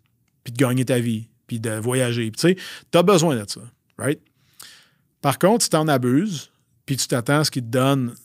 puis 0.44 0.54
de 0.54 0.58
gagner 0.58 0.86
ta 0.86 1.00
vie, 1.00 1.28
puis 1.52 1.60
de 1.60 1.72
voyager. 1.72 2.32
Tu 2.32 2.40
sais, 2.40 2.56
tu 2.92 2.98
as 2.98 3.04
besoin 3.04 3.36
de 3.36 3.44
ça, 3.46 3.60
right? 3.98 4.22
Par 5.22 5.38
contre, 5.38 5.66
si 5.66 5.70
tu 5.70 5.76
en 5.76 5.90
abuses, 5.90 6.50
puis 6.86 6.96
tu 6.96 7.08
t'attends 7.08 7.40
à 7.40 7.44
ce 7.44 7.52
qu'il 7.52 7.64
te 7.64 7.68
donne, 7.68 8.16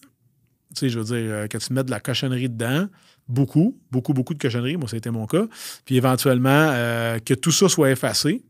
tu 0.68 0.76
sais, 0.76 0.88
je 0.88 1.00
veux 1.00 1.04
dire, 1.04 1.34
euh, 1.34 1.46
que 1.48 1.58
tu 1.58 1.72
mettes 1.72 1.86
de 1.86 1.90
la 1.90 1.98
cochonnerie 1.98 2.48
dedans, 2.48 2.86
beaucoup, 3.26 3.76
beaucoup, 3.90 4.12
beaucoup 4.12 4.32
de 4.32 4.38
cochonnerie, 4.38 4.76
moi, 4.76 4.88
ça 4.88 4.94
a 4.94 4.98
été 4.98 5.10
mon 5.10 5.26
cas, 5.26 5.44
puis 5.84 5.96
éventuellement, 5.96 6.50
euh, 6.70 7.18
que 7.18 7.34
tout 7.34 7.50
ça 7.50 7.68
soit 7.68 7.90
effacé, 7.90 8.44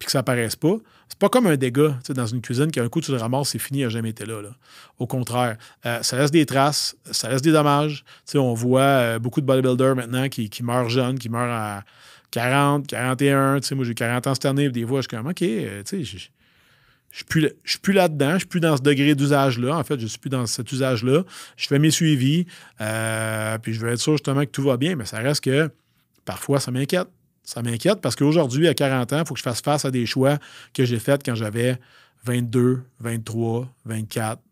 puis 0.00 0.06
que 0.06 0.10
ça 0.10 0.18
apparaisse 0.18 0.56
pas. 0.56 0.76
C'est 1.08 1.18
pas 1.20 1.28
comme 1.28 1.46
un 1.46 1.56
dégât 1.56 1.96
dans 2.08 2.26
une 2.26 2.40
cuisine 2.40 2.72
qu'un 2.72 2.88
coup 2.88 3.00
tu 3.00 3.12
le 3.12 3.18
ramasses, 3.18 3.50
c'est 3.50 3.60
fini, 3.60 3.78
il 3.78 3.84
n'a 3.84 3.90
jamais 3.90 4.10
été 4.10 4.26
là, 4.26 4.42
là. 4.42 4.56
Au 4.98 5.06
contraire, 5.06 5.56
euh, 5.86 6.02
ça 6.02 6.18
laisse 6.18 6.32
des 6.32 6.46
traces, 6.46 6.96
ça 7.12 7.28
laisse 7.28 7.42
des 7.42 7.52
dommages. 7.52 8.02
Tu 8.26 8.32
sais, 8.32 8.38
on 8.38 8.54
voit 8.54 9.20
beaucoup 9.20 9.40
de 9.40 9.46
bodybuilders 9.46 9.94
maintenant 9.94 10.28
qui 10.28 10.50
meurent 10.64 10.88
jeunes, 10.88 11.16
qui 11.16 11.28
meurent 11.28 11.52
à 11.52 11.84
40, 12.36 12.86
41, 12.86 13.60
tu 13.60 13.68
sais, 13.68 13.74
moi 13.74 13.86
j'ai 13.86 13.94
40 13.94 14.26
ans 14.26 14.34
cette 14.34 14.44
année, 14.44 14.68
des 14.68 14.86
fois 14.86 15.00
je 15.00 15.08
suis 15.08 15.16
comme, 15.16 15.26
OK, 15.26 15.40
euh, 15.40 15.82
tu 15.82 16.04
sais, 16.04 16.04
je 16.04 16.16
ne 17.34 17.48
suis 17.64 17.78
plus 17.78 17.94
là-dedans, 17.94 18.28
je 18.28 18.34
ne 18.34 18.38
suis 18.40 18.48
plus 18.48 18.60
dans 18.60 18.76
ce 18.76 18.82
degré 18.82 19.14
d'usage-là. 19.14 19.74
En 19.74 19.82
fait, 19.84 19.96
je 19.98 20.02
ne 20.02 20.08
suis 20.08 20.18
plus 20.18 20.28
dans 20.28 20.44
cet 20.44 20.70
usage-là. 20.70 21.22
Je 21.56 21.66
fais 21.66 21.78
mes 21.78 21.90
suivis, 21.90 22.44
euh, 22.82 23.56
puis 23.56 23.72
je 23.72 23.80
veux 23.80 23.90
être 23.90 24.00
sûr 24.00 24.12
justement 24.12 24.42
que 24.42 24.50
tout 24.50 24.62
va 24.62 24.76
bien, 24.76 24.96
mais 24.96 25.06
ça 25.06 25.16
reste 25.20 25.44
que 25.44 25.70
parfois 26.26 26.60
ça 26.60 26.70
m'inquiète. 26.70 27.08
Ça 27.42 27.62
m'inquiète 27.62 28.02
parce 28.02 28.16
qu'aujourd'hui, 28.16 28.68
à 28.68 28.74
40 28.74 29.14
ans, 29.14 29.20
il 29.20 29.26
faut 29.26 29.32
que 29.32 29.38
je 29.38 29.44
fasse 29.44 29.62
face 29.62 29.86
à 29.86 29.90
des 29.90 30.04
choix 30.04 30.36
que 30.74 30.84
j'ai 30.84 30.98
faits 30.98 31.22
quand 31.24 31.36
j'avais 31.36 31.78
22, 32.24 32.82
23, 33.00 33.66
24. 33.86 34.42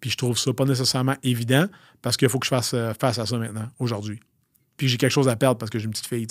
Puis 0.00 0.10
je 0.10 0.16
trouve 0.18 0.36
ça 0.36 0.52
pas 0.52 0.66
nécessairement 0.66 1.16
évident 1.22 1.66
parce 2.02 2.18
qu'il 2.18 2.28
faut 2.28 2.40
que 2.40 2.46
je 2.46 2.50
fasse 2.50 2.74
euh, 2.74 2.92
face 2.92 3.18
à 3.18 3.24
ça 3.24 3.38
maintenant, 3.38 3.68
aujourd'hui. 3.78 4.20
Puis 4.80 4.88
j'ai 4.88 4.96
quelque 4.96 5.12
chose 5.12 5.28
à 5.28 5.36
perdre 5.36 5.58
parce 5.58 5.68
que 5.68 5.78
j'ai 5.78 5.84
une 5.84 5.90
petite 5.90 6.06
fille, 6.06 6.26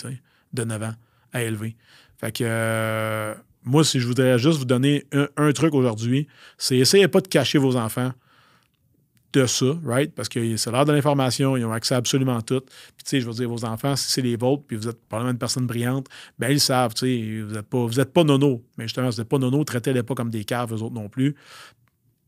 de 0.53 0.63
9 0.63 0.81
ans 0.81 0.95
à 1.33 1.43
élever. 1.43 1.75
Fait 2.17 2.31
que 2.31 2.43
euh, 2.43 3.35
moi, 3.63 3.83
si 3.83 3.99
je 3.99 4.07
voudrais 4.07 4.39
juste 4.39 4.57
vous 4.57 4.65
donner 4.65 5.05
un, 5.37 5.51
truc 5.51 5.75
aujourd'hui, 5.75 6.27
c'est 6.57 6.75
essayez 6.75 7.07
pas 7.07 7.21
de 7.21 7.27
cacher 7.27 7.59
vos 7.59 7.75
enfants 7.75 8.11
de 9.33 9.45
ça, 9.45 9.67
right? 9.85 10.11
Parce 10.15 10.29
que 10.29 10.57
c'est 10.57 10.71
l'heure 10.71 10.85
de 10.85 10.91
l'information, 10.93 11.57
ils 11.57 11.63
ont 11.63 11.71
accès 11.71 11.93
à 11.93 11.97
absolument 11.97 12.41
tout. 12.41 12.61
Puis, 12.61 13.03
tu 13.03 13.09
sais, 13.11 13.21
je 13.21 13.27
veux 13.27 13.35
dire, 13.35 13.47
vos 13.47 13.63
enfants, 13.65 13.95
si 13.95 14.11
c'est 14.11 14.23
les 14.23 14.35
vôtres, 14.35 14.63
puis 14.65 14.77
vous 14.77 14.87
êtes 14.87 14.99
probablement 15.07 15.33
une 15.33 15.37
personne 15.37 15.67
brillante, 15.67 16.07
ben 16.39 16.49
ils 16.49 16.59
savent, 16.59 16.95
tu 16.95 17.05
sais, 17.05 17.41
vous 17.43 17.53
n'êtes 17.53 17.69
pas, 17.69 17.85
vous 17.85 17.99
êtes 17.99 18.11
pas 18.11 18.23
nono. 18.23 18.63
Mais 18.79 18.85
justement, 18.85 19.11
vous 19.11 19.17
n'êtes 19.17 19.29
pas 19.29 19.37
nono, 19.37 19.63
traitez-les 19.63 20.01
pas 20.01 20.15
comme 20.15 20.31
des 20.31 20.43
caves, 20.43 20.73
eux 20.73 20.81
autres 20.81 20.95
non 20.95 21.07
plus. 21.07 21.35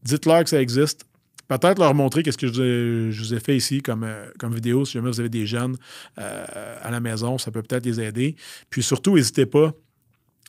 Dites-leur 0.04 0.44
que 0.44 0.52
ça 0.52 0.62
existe, 0.62 1.08
peut-être 1.48 1.80
leur 1.80 1.94
montrer 1.94 2.24
qu'est-ce 2.24 2.38
que 2.38 2.48
je, 2.48 3.12
vous 3.18 3.34
ai 3.34 3.40
fait 3.40 3.56
ici 3.56 3.82
comme, 3.82 4.04
euh, 4.04 4.26
comme 4.40 4.54
vidéo. 4.54 4.86
Si 4.86 4.94
jamais 4.94 5.10
vous 5.10 5.20
avez 5.20 5.30
des 5.30 5.46
jeunes 5.46 5.76
euh, 6.18 6.78
à 6.82 6.92
la 6.92 7.00
maison, 7.00 7.38
ça 7.38 7.52
peut 7.52 7.62
peut-être 7.62 7.86
les 7.86 8.00
aider. 8.00 8.36
Puis 8.70 8.84
surtout, 8.84 9.16
n'hésitez 9.16 9.46
pas 9.46 9.74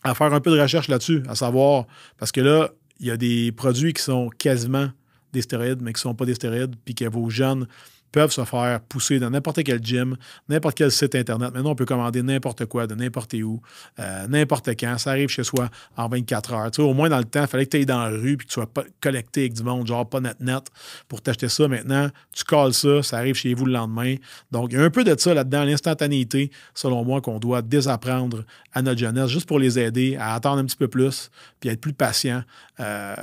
à 0.04 0.14
faire 0.14 0.32
un 0.32 0.40
peu 0.40 0.54
de 0.54 0.60
recherche 0.60 0.88
là-dessus, 0.88 1.22
à 1.28 1.34
savoir, 1.34 1.86
parce 2.18 2.32
que 2.32 2.40
là, 2.40 2.70
il 2.98 3.06
y 3.06 3.10
a 3.10 3.16
des 3.16 3.52
produits 3.52 3.92
qui 3.92 4.02
sont 4.02 4.30
quasiment 4.30 4.90
des 5.32 5.42
stéroïdes, 5.42 5.80
mais 5.80 5.92
qui 5.92 5.98
ne 5.98 6.02
sont 6.02 6.14
pas 6.14 6.26
des 6.26 6.34
stéroïdes, 6.34 6.74
puis 6.84 6.94
que 6.94 7.04
vos 7.04 7.30
jeunes 7.30 7.66
peuvent 8.12 8.30
se 8.30 8.44
faire 8.44 8.80
pousser 8.80 9.18
dans 9.18 9.30
n'importe 9.30 9.64
quel 9.64 9.82
gym, 9.82 10.16
n'importe 10.48 10.76
quel 10.76 10.92
site 10.92 11.14
Internet. 11.14 11.52
Maintenant, 11.54 11.70
on 11.70 11.74
peut 11.74 11.86
commander 11.86 12.22
n'importe 12.22 12.66
quoi, 12.66 12.86
de 12.86 12.94
n'importe 12.94 13.34
où, 13.34 13.60
euh, 13.98 14.26
n'importe 14.28 14.68
quand. 14.78 14.98
Ça 14.98 15.10
arrive 15.10 15.28
chez 15.28 15.44
soi 15.44 15.68
en 15.96 16.08
24 16.08 16.52
heures. 16.52 16.70
Tu 16.70 16.80
au 16.82 16.94
moins, 16.94 17.08
dans 17.08 17.18
le 17.18 17.24
temps, 17.24 17.42
il 17.42 17.46
fallait 17.46 17.64
que 17.64 17.70
tu 17.70 17.76
ailles 17.78 17.86
dans 17.86 18.04
la 18.04 18.10
rue 18.10 18.36
puis 18.36 18.46
que 18.46 18.52
tu 18.52 18.54
sois 18.54 18.66
pas 18.66 18.84
collecté 19.00 19.40
avec 19.42 19.54
du 19.54 19.62
monde, 19.62 19.86
genre 19.86 20.08
pas 20.08 20.20
net-net, 20.20 20.64
pour 21.08 21.22
t'acheter 21.22 21.48
ça. 21.48 21.66
Maintenant, 21.66 22.08
tu 22.32 22.44
colles 22.44 22.74
ça, 22.74 23.02
ça 23.02 23.18
arrive 23.18 23.34
chez 23.34 23.54
vous 23.54 23.64
le 23.64 23.72
lendemain. 23.72 24.16
Donc, 24.50 24.72
il 24.72 24.78
y 24.78 24.80
a 24.80 24.84
un 24.84 24.90
peu 24.90 25.04
de 25.04 25.18
ça 25.18 25.32
là-dedans, 25.32 25.64
l'instantanéité, 25.64 26.50
selon 26.74 27.04
moi, 27.04 27.20
qu'on 27.20 27.38
doit 27.38 27.62
désapprendre 27.62 28.44
à 28.72 28.82
notre 28.82 29.00
jeunesse, 29.00 29.28
juste 29.28 29.46
pour 29.46 29.58
les 29.58 29.78
aider 29.78 30.16
à 30.16 30.34
attendre 30.34 30.58
un 30.58 30.64
petit 30.64 30.76
peu 30.76 30.88
plus 30.88 31.30
puis 31.60 31.70
être 31.70 31.80
plus 31.80 31.92
patient 31.92 32.42
euh, 32.80 33.14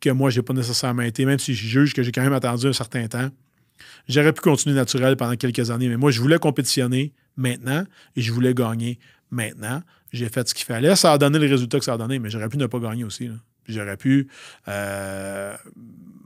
que 0.00 0.10
moi, 0.10 0.30
j'ai 0.30 0.42
pas 0.42 0.54
nécessairement 0.54 1.02
été, 1.02 1.24
même 1.24 1.38
si 1.38 1.54
je 1.54 1.66
juge 1.66 1.94
que 1.94 2.02
j'ai 2.02 2.12
quand 2.12 2.22
même 2.22 2.32
attendu 2.32 2.66
un 2.66 2.72
certain 2.72 3.06
temps. 3.08 3.28
J'aurais 4.08 4.32
pu 4.32 4.40
continuer 4.40 4.74
naturel 4.74 5.16
pendant 5.16 5.36
quelques 5.36 5.70
années, 5.70 5.88
mais 5.88 5.96
moi, 5.96 6.10
je 6.10 6.20
voulais 6.20 6.38
compétitionner 6.38 7.12
maintenant 7.36 7.84
et 8.16 8.20
je 8.20 8.32
voulais 8.32 8.54
gagner 8.54 8.98
maintenant. 9.30 9.82
J'ai 10.12 10.28
fait 10.28 10.48
ce 10.48 10.54
qu'il 10.54 10.64
fallait. 10.64 10.94
Ça 10.96 11.12
a 11.12 11.18
donné 11.18 11.38
le 11.38 11.48
résultat 11.48 11.78
que 11.78 11.84
ça 11.84 11.94
a 11.94 11.98
donné, 11.98 12.18
mais 12.18 12.30
j'aurais 12.30 12.48
pu 12.48 12.56
ne 12.56 12.66
pas 12.66 12.78
gagner 12.78 13.04
aussi. 13.04 13.30
J'aurais 13.66 13.96
pu. 13.96 14.28
Euh, 14.68 15.56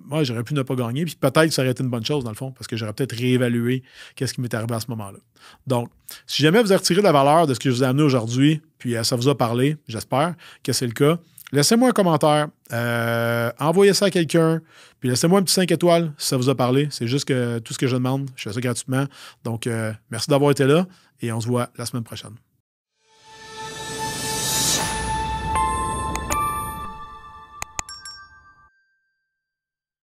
moi, 0.04 0.24
j'aurais 0.24 0.42
pu 0.42 0.54
ne 0.54 0.62
pas 0.62 0.74
gagner. 0.74 1.04
Puis 1.04 1.14
peut-être 1.14 1.46
que 1.46 1.54
ça 1.54 1.62
aurait 1.62 1.70
été 1.70 1.82
une 1.82 1.90
bonne 1.90 2.04
chose, 2.04 2.24
dans 2.24 2.30
le 2.30 2.36
fond, 2.36 2.52
parce 2.52 2.66
que 2.66 2.76
j'aurais 2.76 2.92
peut-être 2.92 3.16
réévalué 3.16 3.82
qu'est-ce 4.14 4.34
qui 4.34 4.40
m'est 4.40 4.52
arrivé 4.52 4.74
à 4.74 4.80
ce 4.80 4.86
moment-là. 4.88 5.18
Donc, 5.66 5.90
si 6.26 6.42
jamais 6.42 6.62
vous 6.62 6.72
avez 6.72 6.78
retiré 6.78 7.02
la 7.02 7.12
valeur 7.12 7.46
de 7.46 7.54
ce 7.54 7.60
que 7.60 7.70
je 7.70 7.74
vous 7.76 7.84
ai 7.84 7.86
amené 7.86 8.02
aujourd'hui, 8.02 8.60
puis 8.78 8.96
euh, 8.96 9.02
ça 9.04 9.16
vous 9.16 9.28
a 9.28 9.36
parlé, 9.36 9.76
j'espère 9.86 10.34
que 10.62 10.72
c'est 10.72 10.86
le 10.86 10.92
cas, 10.92 11.18
laissez-moi 11.52 11.90
un 11.90 11.92
commentaire, 11.92 12.48
euh, 12.72 13.50
envoyez 13.58 13.94
ça 13.94 14.06
à 14.06 14.10
quelqu'un, 14.10 14.60
puis 15.00 15.08
laissez-moi 15.08 15.40
un 15.40 15.42
petit 15.42 15.54
5 15.54 15.70
étoiles 15.70 16.12
si 16.18 16.28
ça 16.28 16.36
vous 16.36 16.48
a 16.48 16.54
parlé. 16.54 16.88
C'est 16.90 17.06
juste 17.06 17.26
que 17.26 17.58
tout 17.58 17.72
ce 17.72 17.78
que 17.78 17.86
je 17.86 17.96
demande, 17.96 18.28
je 18.36 18.48
fais 18.48 18.52
ça 18.52 18.60
gratuitement. 18.60 19.06
Donc, 19.44 19.66
euh, 19.66 19.92
merci 20.10 20.28
d'avoir 20.28 20.50
été 20.50 20.64
là 20.64 20.86
et 21.20 21.32
on 21.32 21.40
se 21.40 21.46
voit 21.46 21.70
la 21.76 21.86
semaine 21.86 22.04
prochaine. 22.04 22.34